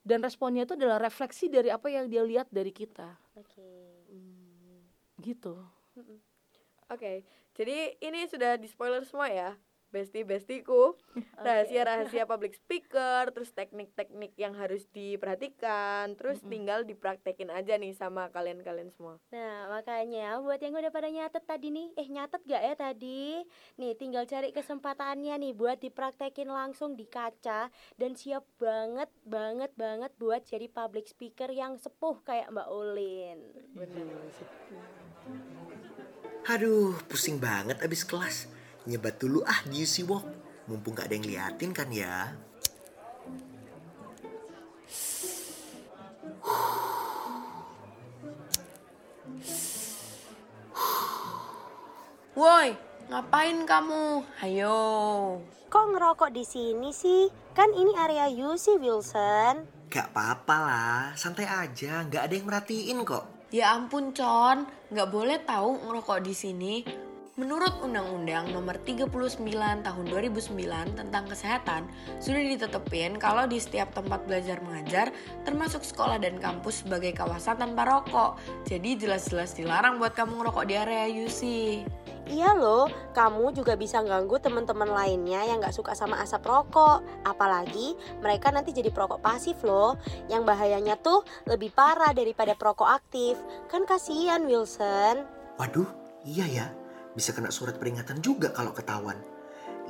dan 0.04 0.20
responnya 0.20 0.68
itu 0.68 0.76
adalah 0.76 1.00
refleksi 1.00 1.48
dari 1.48 1.72
apa 1.72 1.88
yang 1.88 2.12
dia 2.12 2.24
lihat 2.26 2.52
dari 2.52 2.76
kita. 2.76 3.16
Oke. 3.40 3.64
gitu. 5.22 5.56
Oke, 6.92 7.24
jadi 7.56 7.96
ini 8.04 8.28
sudah 8.28 8.60
di 8.60 8.68
spoiler 8.68 9.06
semua 9.08 9.32
ya, 9.32 9.56
besti 9.92 10.24
bestiku, 10.24 10.96
rahasia-rahasia 11.46 12.24
public 12.24 12.56
speaker, 12.56 13.30
terus 13.36 13.52
teknik-teknik 13.52 14.32
yang 14.40 14.56
harus 14.56 14.88
diperhatikan, 14.96 16.16
terus 16.16 16.40
tinggal 16.48 16.88
dipraktekin 16.88 17.52
aja 17.52 17.76
nih 17.76 17.92
sama 17.92 18.32
kalian-kalian 18.32 18.90
semua. 18.96 19.20
Nah, 19.36 19.68
makanya 19.68 20.40
buat 20.40 20.58
yang 20.64 20.74
udah 20.74 20.90
pada 20.90 21.12
nyatet 21.12 21.44
tadi 21.44 21.68
nih, 21.70 21.88
eh 22.00 22.08
nyatet 22.08 22.42
gak 22.48 22.64
ya 22.64 22.74
tadi? 22.80 23.44
Nih, 23.76 23.94
tinggal 24.00 24.24
cari 24.24 24.56
kesempatannya 24.56 25.36
nih 25.36 25.54
buat 25.54 25.78
dipraktekin 25.84 26.48
langsung 26.48 26.96
di 26.96 27.04
kaca 27.04 27.68
dan 28.00 28.12
siap 28.16 28.48
banget, 28.56 29.12
banget, 29.28 29.76
banget 29.76 30.12
buat 30.16 30.48
jadi 30.48 30.72
public 30.72 31.12
speaker 31.12 31.52
yang 31.52 31.76
sepuh 31.76 32.24
kayak 32.24 32.48
Mbak 32.50 32.68
Ulin. 32.72 33.40
Aduh, 36.50 36.98
pusing 37.06 37.38
banget 37.38 37.78
abis 37.84 38.02
kelas. 38.02 38.61
Nyebat 38.90 39.22
dulu 39.22 39.46
ah 39.46 39.62
di 39.70 39.86
UC 39.86 40.10
Walk. 40.10 40.26
Mumpung 40.66 40.98
gak 40.98 41.10
ada 41.10 41.16
yang 41.18 41.28
liatin 41.28 41.70
kan 41.70 41.90
ya. 41.94 42.34
Woi, 52.34 52.74
ngapain 53.12 53.70
kamu? 53.70 54.26
Hayo. 54.42 54.82
Kok 55.70 55.86
ngerokok 55.94 56.34
di 56.34 56.42
sini 56.42 56.90
sih? 56.90 57.30
Kan 57.54 57.70
ini 57.78 57.94
area 57.94 58.26
UC 58.34 58.82
Wilson. 58.82 59.68
Gak 59.94 60.10
apa-apa 60.10 60.56
lah, 60.58 61.02
santai 61.14 61.46
aja. 61.46 62.02
Gak 62.10 62.24
ada 62.26 62.34
yang 62.34 62.48
merhatiin 62.50 63.06
kok. 63.06 63.52
Ya 63.52 63.76
ampun, 63.76 64.16
Con. 64.16 64.64
Nggak 64.90 65.10
boleh 65.12 65.38
tahu 65.44 65.86
ngerokok 65.86 66.20
di 66.24 66.34
sini. 66.34 66.76
Menurut 67.42 67.74
Undang-Undang 67.82 68.54
Nomor 68.54 68.78
39 68.86 69.10
Tahun 69.82 70.06
2009 70.14 70.54
tentang 70.94 71.26
Kesehatan, 71.26 71.90
sudah 72.22 72.38
ditetepin 72.38 73.18
kalau 73.18 73.50
di 73.50 73.58
setiap 73.58 73.90
tempat 73.98 74.30
belajar 74.30 74.62
mengajar, 74.62 75.10
termasuk 75.42 75.82
sekolah 75.82 76.22
dan 76.22 76.38
kampus 76.38 76.86
sebagai 76.86 77.18
kawasan 77.18 77.58
tanpa 77.58 77.90
rokok. 77.90 78.38
Jadi 78.70 78.94
jelas-jelas 78.94 79.58
dilarang 79.58 79.98
buat 79.98 80.14
kamu 80.14 80.38
ngerokok 80.38 80.66
di 80.70 80.76
area 80.78 81.10
UC. 81.10 81.42
Iya 82.30 82.54
loh, 82.54 82.86
kamu 83.18 83.58
juga 83.58 83.74
bisa 83.74 84.06
ganggu 84.06 84.38
teman-teman 84.38 84.94
lainnya 84.94 85.42
yang 85.42 85.66
gak 85.66 85.74
suka 85.74 85.98
sama 85.98 86.22
asap 86.22 86.46
rokok. 86.46 87.02
Apalagi 87.26 87.98
mereka 88.22 88.54
nanti 88.54 88.70
jadi 88.70 88.94
perokok 88.94 89.18
pasif 89.18 89.58
loh. 89.66 89.98
Yang 90.30 90.46
bahayanya 90.46 90.94
tuh 91.02 91.26
lebih 91.50 91.74
parah 91.74 92.14
daripada 92.14 92.54
perokok 92.54 92.86
aktif. 92.86 93.42
Kan 93.66 93.90
kasihan 93.90 94.46
Wilson. 94.46 95.26
Waduh, 95.58 95.90
iya 96.22 96.46
ya. 96.46 96.81
Bisa 97.12 97.36
kena 97.36 97.52
surat 97.52 97.76
peringatan 97.76 98.24
juga 98.24 98.56
kalau 98.56 98.72
ketahuan. 98.72 99.20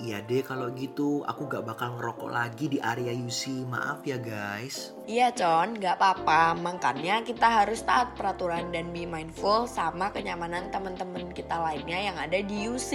Iya 0.02 0.24
deh 0.26 0.42
kalau 0.42 0.74
gitu 0.74 1.22
aku 1.30 1.46
gak 1.46 1.68
bakal 1.68 1.94
ngerokok 2.00 2.32
lagi 2.34 2.66
di 2.72 2.82
area 2.82 3.14
UC. 3.14 3.68
Maaf 3.70 4.02
ya 4.08 4.18
guys. 4.18 4.98
Iya 5.06 5.30
Con, 5.36 5.78
nggak 5.78 6.00
apa-apa. 6.00 6.58
Makanya 6.58 7.22
kita 7.22 7.46
harus 7.62 7.86
taat 7.86 8.18
peraturan 8.18 8.74
dan 8.74 8.90
be 8.90 9.06
mindful 9.06 9.70
sama 9.70 10.10
kenyamanan 10.10 10.74
teman-teman 10.74 11.30
kita 11.36 11.60
lainnya 11.60 12.00
yang 12.02 12.18
ada 12.18 12.40
di 12.42 12.66
UC. 12.66 12.92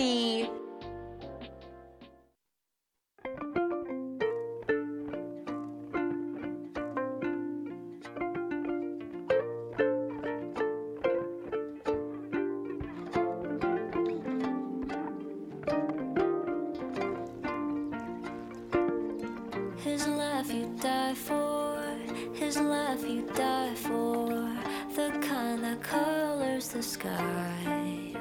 Laugh 20.46 20.54
you 20.54 20.76
die 20.80 21.14
for, 21.14 21.98
his 22.32 22.56
laugh 22.56 23.02
you 23.02 23.28
die 23.34 23.74
for, 23.74 24.28
the 24.94 25.10
kind 25.20 25.64
that 25.64 25.82
colors 25.82 26.68
the 26.68 26.80
sky. 26.80 28.14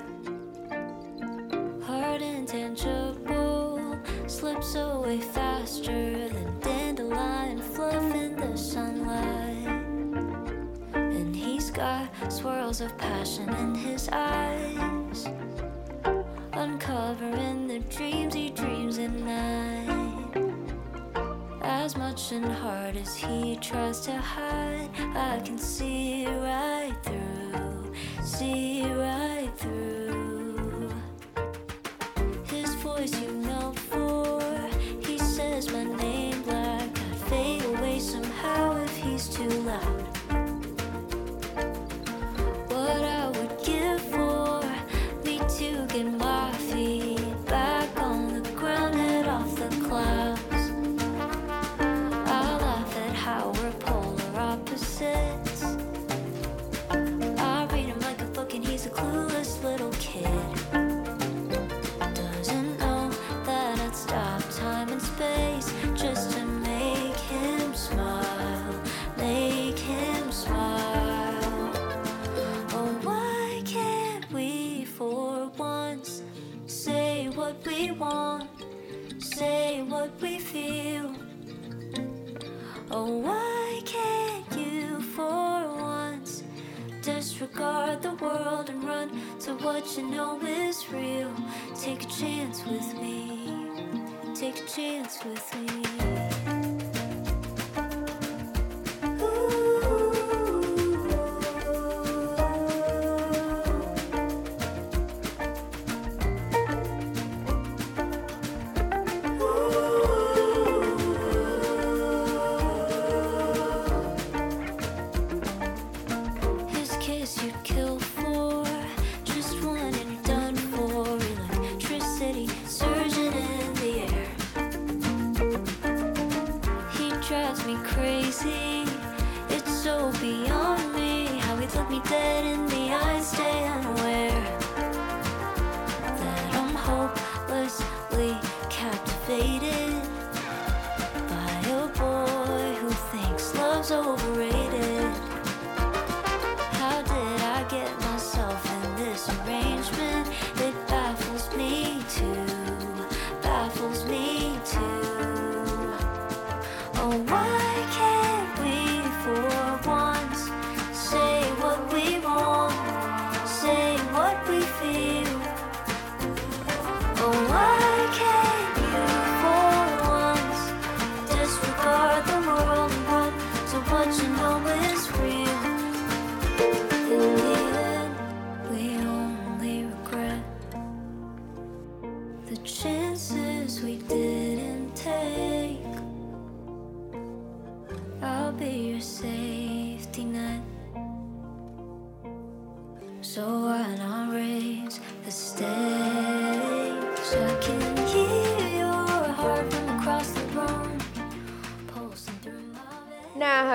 Hard 1.84 2.24
and 2.24 2.48
tangible, 2.48 4.00
slips 4.26 4.74
away 4.74 5.20
faster 5.20 6.28
than 6.30 6.60
dandelion 6.62 7.62
fluff 7.62 8.16
in 8.16 8.36
the 8.38 8.58
sunlight. 8.58 9.68
And 10.96 11.36
he's 11.36 11.70
got 11.70 12.10
swirls 12.34 12.82
of 12.82 12.98
passion 12.98 13.75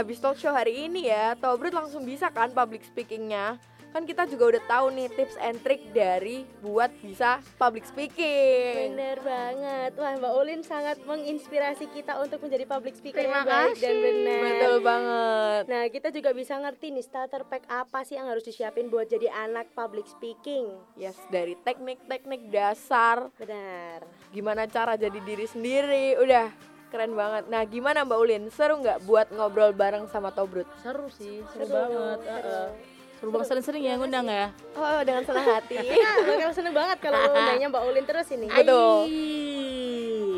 habis 0.01 0.17
talk 0.17 0.41
show 0.41 0.49
hari 0.49 0.89
ini 0.89 1.13
ya, 1.13 1.37
Tobrut 1.37 1.77
langsung 1.77 2.09
bisa 2.09 2.33
kan 2.33 2.49
public 2.57 2.81
speakingnya? 2.89 3.61
Kan 3.91 4.07
kita 4.07 4.23
juga 4.31 4.55
udah 4.55 4.63
tahu 4.71 4.87
nih 4.95 5.11
tips 5.19 5.35
and 5.43 5.59
trick 5.67 5.83
dari 5.91 6.47
buat 6.63 6.95
bisa 7.03 7.43
public 7.59 7.83
speaking. 7.83 8.95
Bener 8.95 9.19
banget. 9.19 9.99
Wah, 9.99 10.15
Mbak 10.15 10.33
Ulin 10.39 10.63
sangat 10.63 11.03
menginspirasi 11.03 11.91
kita 11.91 12.23
untuk 12.23 12.39
menjadi 12.39 12.71
public 12.71 12.95
speaker 12.95 13.19
Terima 13.19 13.43
yang 13.43 13.51
baik 13.51 13.83
dan 13.83 13.97
benar. 13.99 14.41
Betul 14.47 14.75
banget. 14.87 15.63
Nah, 15.67 15.85
kita 15.91 16.09
juga 16.15 16.31
bisa 16.31 16.55
ngerti 16.63 16.95
nih 16.95 17.03
starter 17.03 17.43
pack 17.51 17.67
apa 17.67 18.07
sih 18.07 18.15
yang 18.15 18.31
harus 18.31 18.47
disiapin 18.47 18.87
buat 18.95 19.11
jadi 19.11 19.27
anak 19.27 19.75
public 19.75 20.07
speaking. 20.07 20.71
Yes, 20.95 21.19
dari 21.27 21.59
teknik-teknik 21.59 22.47
dasar, 22.47 23.27
Benar. 23.43 24.07
gimana 24.31 24.71
cara 24.71 24.95
jadi 24.95 25.19
diri 25.19 25.51
sendiri, 25.51 26.15
udah 26.23 26.47
keren 26.91 27.15
banget. 27.15 27.47
Nah, 27.47 27.63
gimana 27.65 28.03
Mbak 28.03 28.19
Ulin? 28.19 28.43
Seru 28.51 28.77
nggak 28.77 28.99
buat 29.03 29.31
ngobrol 29.31 29.71
bareng 29.73 30.05
sama 30.07 30.29
Tobrut? 30.29 30.67
Seru 30.79 31.07
sih, 31.09 31.41
seru, 31.49 31.65
Seru, 31.65 31.73
banget. 31.73 32.19
seru. 32.21 32.35
Heeh. 32.43 32.69
Seru 33.17 33.29
banget 33.31 33.47
sering-sering 33.49 33.83
ya 33.83 33.95
ngundang 33.95 34.27
ya. 34.27 34.49
Oh, 34.73 35.01
dengan 35.01 35.23
senang 35.23 35.47
hati. 35.47 35.77
Nah, 36.01 36.17
bakal 36.21 36.51
seneng 36.51 36.73
banget 36.73 36.99
kalau 36.99 37.19
undangnya 37.31 37.69
Mbak 37.69 37.85
Ulin 37.85 38.05
terus 38.05 38.29
ini. 38.29 38.47
Betul. 38.47 39.07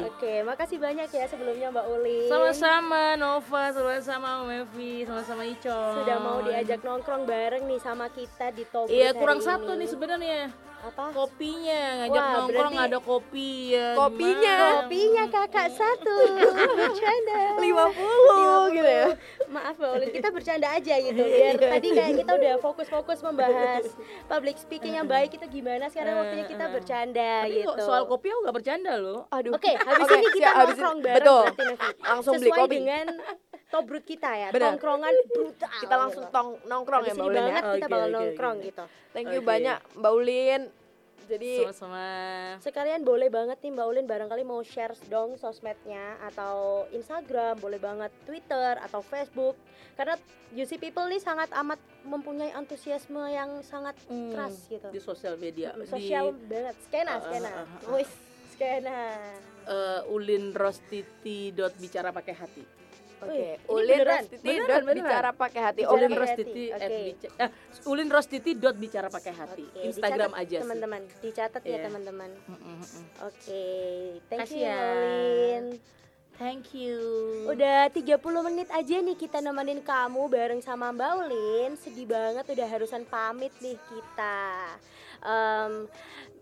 Oke, 0.03 0.43
makasih 0.43 0.79
banyak 0.79 1.09
ya 1.09 1.25
sebelumnya 1.25 1.71
Mbak 1.71 1.87
Ulin. 1.89 2.27
Sama-sama 2.27 3.15
Nova, 3.15 3.71
sama-sama 3.71 4.43
Mevi, 4.45 5.03
sama-sama 5.03 5.43
Icon. 5.43 5.95
Sudah 5.97 6.19
mau 6.19 6.39
diajak 6.43 6.81
nongkrong 6.81 7.23
bareng 7.23 7.65
nih 7.65 7.79
sama 7.79 8.07
kita 8.09 8.51
di 8.51 8.67
Tobrut 8.67 8.91
Iya, 8.91 9.15
kurang 9.15 9.39
hari 9.39 9.47
satu 9.49 9.71
ini. 9.73 9.79
nih 9.79 9.89
sebenarnya. 9.89 10.41
Apa? 10.83 11.15
Kopinya, 11.15 11.81
ngajak 11.97 12.11
Wah, 12.19 12.33
nongkrong 12.35 12.51
berarti- 12.75 12.87
ada 12.89 12.99
kopi 12.99 13.51
ya. 13.71 13.89
Kopinya. 13.95 14.55
gimana? 14.59 14.75
Kopinya 14.75 15.25
kakak 15.31 15.69
satu. 15.71 16.17
Bercanda. 16.83 17.39
50 17.55 18.75
gitu 18.75 18.91
ya. 18.91 19.07
Maaf 19.47 19.77
Ulin, 19.79 20.11
kita 20.11 20.29
bercanda 20.29 20.67
aja 20.67 20.95
gitu 20.97 21.23
Biar 21.23 21.55
tadi 21.55 21.89
kayak 21.93 22.13
kita 22.19 22.33
udah 22.33 22.55
fokus-fokus 22.59 23.21
membahas 23.21 23.85
Public 24.33 24.57
speaking 24.57 24.97
yang 24.97 25.05
baik 25.05 25.37
itu 25.37 25.45
gimana 25.47 25.87
Sekarang 25.87 26.19
waktunya 26.19 26.49
kita 26.49 26.73
bercanda 26.73 27.45
Tapi 27.45 27.61
gitu 27.61 27.77
soal 27.79 28.09
kopi 28.09 28.27
aku 28.27 28.41
gak 28.43 28.57
bercanda 28.57 28.93
loh. 28.97 29.29
Aduh. 29.29 29.53
Oke, 29.53 29.77
habis 29.77 30.03
Oke, 30.03 30.15
ini 30.17 30.29
kita 30.33 30.41
siap, 30.43 30.57
nongkrong 30.67 30.99
bareng 30.99 31.17
Betul. 31.21 31.45
Langsung 32.03 32.33
beli 32.35 32.51
kopi. 32.51 32.75
dengan 32.75 33.07
tobrut 33.73 34.05
kita 34.05 34.29
ya 34.31 34.49
Benar. 34.53 34.77
Tongkrongan 34.77 35.15
brutal 35.27 35.71
Kita 35.81 35.95
langsung 35.97 36.25
gitu. 36.25 36.37
tong 36.37 36.49
nongkrong 36.63 37.03
ya 37.03 37.13
Mbak 37.13 37.25
Ulin 37.25 37.35
ya. 37.35 37.43
banget 37.43 37.63
kita 37.65 37.73
Oke, 37.79 37.89
bakal 37.89 38.09
nongkrong 38.13 38.57
oke. 38.57 38.67
gitu 38.69 38.85
Thank 39.11 39.29
you 39.31 39.41
Oke. 39.41 39.49
banyak 39.49 39.79
Mbak 39.97 40.13
Ulin. 40.13 40.63
Jadi 41.23 41.65
Sama-sama. 41.65 42.05
Sekalian 42.59 43.01
boleh 43.03 43.31
banget 43.31 43.57
nih 43.59 43.71
Mbak 43.71 43.87
Ulin 43.87 44.07
barangkali 44.07 44.43
mau 44.43 44.61
share 44.61 44.93
dong 45.07 45.39
sosmednya 45.39 46.19
Atau 46.21 46.85
Instagram, 46.91 47.57
boleh 47.57 47.79
banget 47.79 48.11
Twitter 48.23 48.75
atau 48.77 49.01
Facebook 49.01 49.55
Karena 49.95 50.19
UC 50.51 50.77
People 50.77 51.07
nih 51.07 51.23
sangat 51.23 51.49
amat 51.55 51.79
mempunyai 52.03 52.51
antusiasme 52.51 53.23
yang 53.25 53.63
sangat 53.63 53.95
Hmm, 54.05 54.35
keras 54.35 54.67
gitu 54.67 54.91
Di 54.91 54.99
sosial 54.99 55.39
media. 55.39 55.73
Sosial 55.87 56.35
Di 56.35 56.43
banget, 56.45 56.77
skena, 56.83 57.13
Ah, 57.15 57.21
skena 57.23 57.49
ah, 57.49 57.63
ah. 57.63 57.95
Wis, 57.95 58.11
skena 58.51 58.99
ulinrostiti 60.11 61.55
dot 61.55 61.73
bicara 61.79 62.11
pakai 62.11 62.35
hati. 62.35 62.82
Oke, 63.23 63.31
Wih, 63.31 63.55
ini 63.55 63.71
Ulin 63.71 63.87
beneran? 63.95 64.19
Rostiti 64.19 64.43
Beneran, 64.43 64.67
dot 64.67 64.83
beneran. 64.83 64.97
bicara 64.99 65.31
pakai 65.33 65.61
hati. 65.63 65.77
Bicara 65.79 65.95
Ulin 65.95 66.11
hati, 66.13 66.65
oke. 66.69 66.99
bica- 67.07 67.35
eh, 67.39 67.51
ulinrostiti 67.85 68.51
dot 68.55 68.77
bicara 68.77 69.09
pakai 69.09 69.33
hati. 69.33 69.65
Oke, 69.65 69.81
Instagram 69.85 70.31
dicatat, 70.31 70.43
aja 70.43 70.51
sih. 70.53 70.63
teman-teman 70.63 71.03
dicatat 71.21 71.63
ya 71.63 71.71
Iya. 71.73 71.85
teman-teman 71.85 72.31
Mm, 72.43 72.53
mm, 72.53 72.77
mm. 72.77 73.05
oke 73.23 73.63
thank 74.27 74.41
Kasih 74.43 74.57
you 74.57 74.67
ya. 74.67 74.79
Ulin 74.93 75.65
Thank 76.43 76.75
you. 76.75 76.99
udah 77.47 77.87
30 77.95 78.19
menit 78.51 78.67
aja 78.75 78.99
nih 78.99 79.15
kita 79.15 79.39
nemenin 79.39 79.79
kamu 79.79 80.27
bareng 80.27 80.59
sama 80.59 80.91
Mbak 80.91 81.13
Ulin 81.23 81.71
sedih 81.79 82.11
banget 82.11 82.43
udah 82.51 82.67
harusan 82.67 83.07
pamit 83.07 83.55
nih 83.63 83.79
kita 83.79 84.51
Em, 85.23 85.87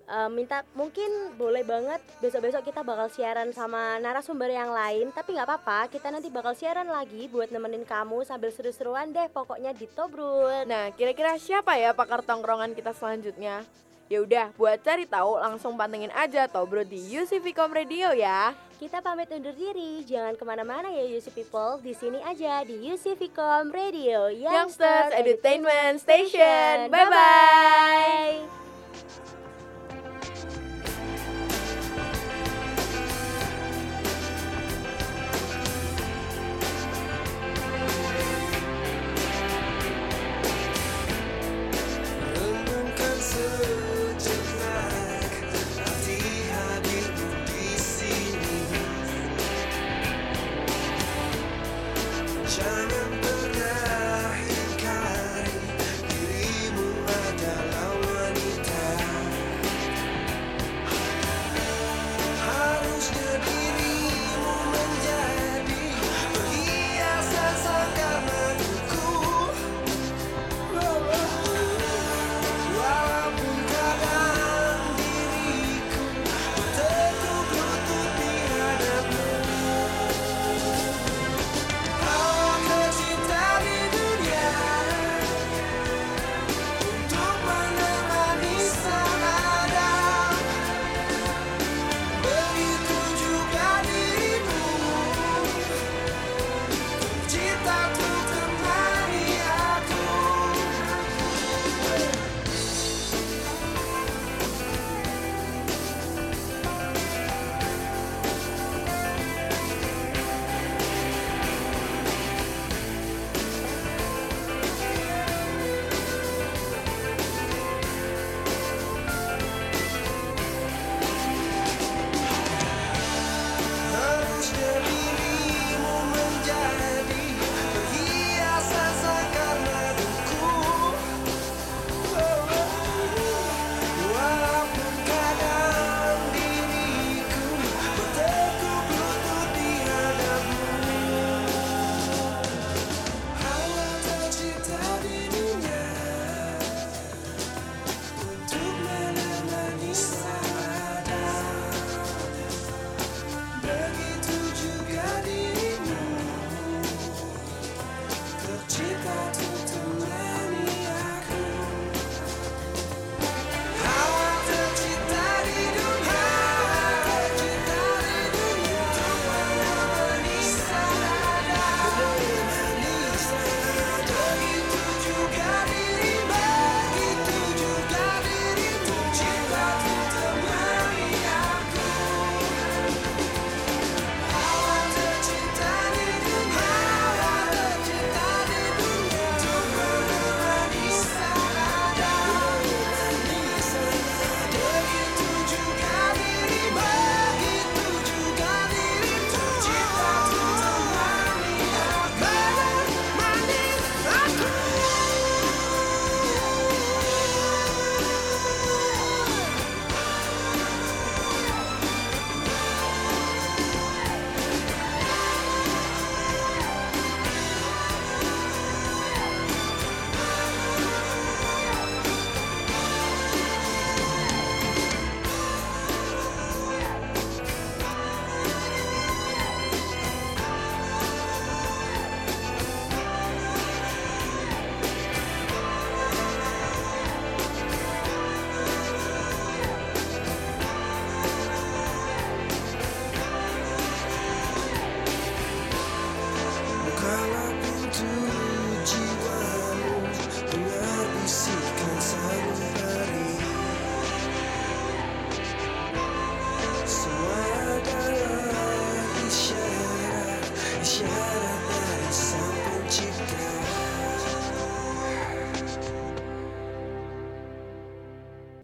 em, 0.08 0.30
minta 0.32 0.64
mungkin 0.72 1.36
boleh 1.36 1.60
banget 1.60 2.00
besok-besok 2.24 2.64
kita 2.72 2.80
bakal 2.80 3.12
siaran 3.12 3.52
sama 3.52 4.00
narasumber 4.00 4.48
yang 4.48 4.72
lain 4.72 5.12
tapi 5.12 5.36
nggak 5.36 5.44
apa-apa 5.44 5.92
kita 5.92 6.08
nanti 6.08 6.32
bakal 6.32 6.56
siaran 6.56 6.88
lagi 6.88 7.28
buat 7.28 7.52
nemenin 7.52 7.84
kamu 7.84 8.24
sambil 8.24 8.48
seru-seruan 8.48 9.12
deh 9.12 9.28
pokoknya 9.28 9.76
di 9.76 9.84
Tobrut 9.92 10.64
Nah, 10.64 10.88
kira-kira 10.96 11.36
siapa 11.36 11.76
ya 11.76 11.92
pakar 11.92 12.24
tongkrongan 12.24 12.72
kita 12.72 12.96
selanjutnya? 12.96 13.68
Ya 14.10 14.18
udah, 14.24 14.50
buat 14.58 14.80
cari 14.82 15.06
tahu 15.06 15.38
langsung 15.38 15.76
pantengin 15.78 16.10
aja 16.16 16.48
Tobrut 16.50 16.88
di 16.88 16.98
UCVcom 16.98 17.70
Radio 17.70 18.10
ya. 18.16 18.56
Kita 18.80 19.04
pamit 19.04 19.28
undur 19.28 19.52
diri, 19.52 20.00
jangan 20.08 20.32
ke 20.40 20.40
mana-mana 20.40 20.88
ya 20.88 21.04
UC 21.04 21.36
People, 21.36 21.84
di 21.84 21.92
sini 21.92 22.16
aja 22.24 22.64
di 22.64 22.80
UC 22.80 23.12
Vicom 23.12 23.68
Radio, 23.68 24.32
Youngsters 24.32 25.12
Entertainment 25.12 26.00
Station. 26.00 26.88
Bye-bye. 26.88 28.69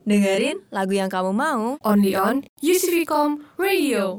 Dengerin 0.06 0.62
lagu 0.70 0.94
yang 0.94 1.10
kamu 1.10 1.34
mau 1.34 1.82
Only 1.82 2.14
on 2.14 2.46
UCVcom 2.62 3.42
Radio. 3.58 4.14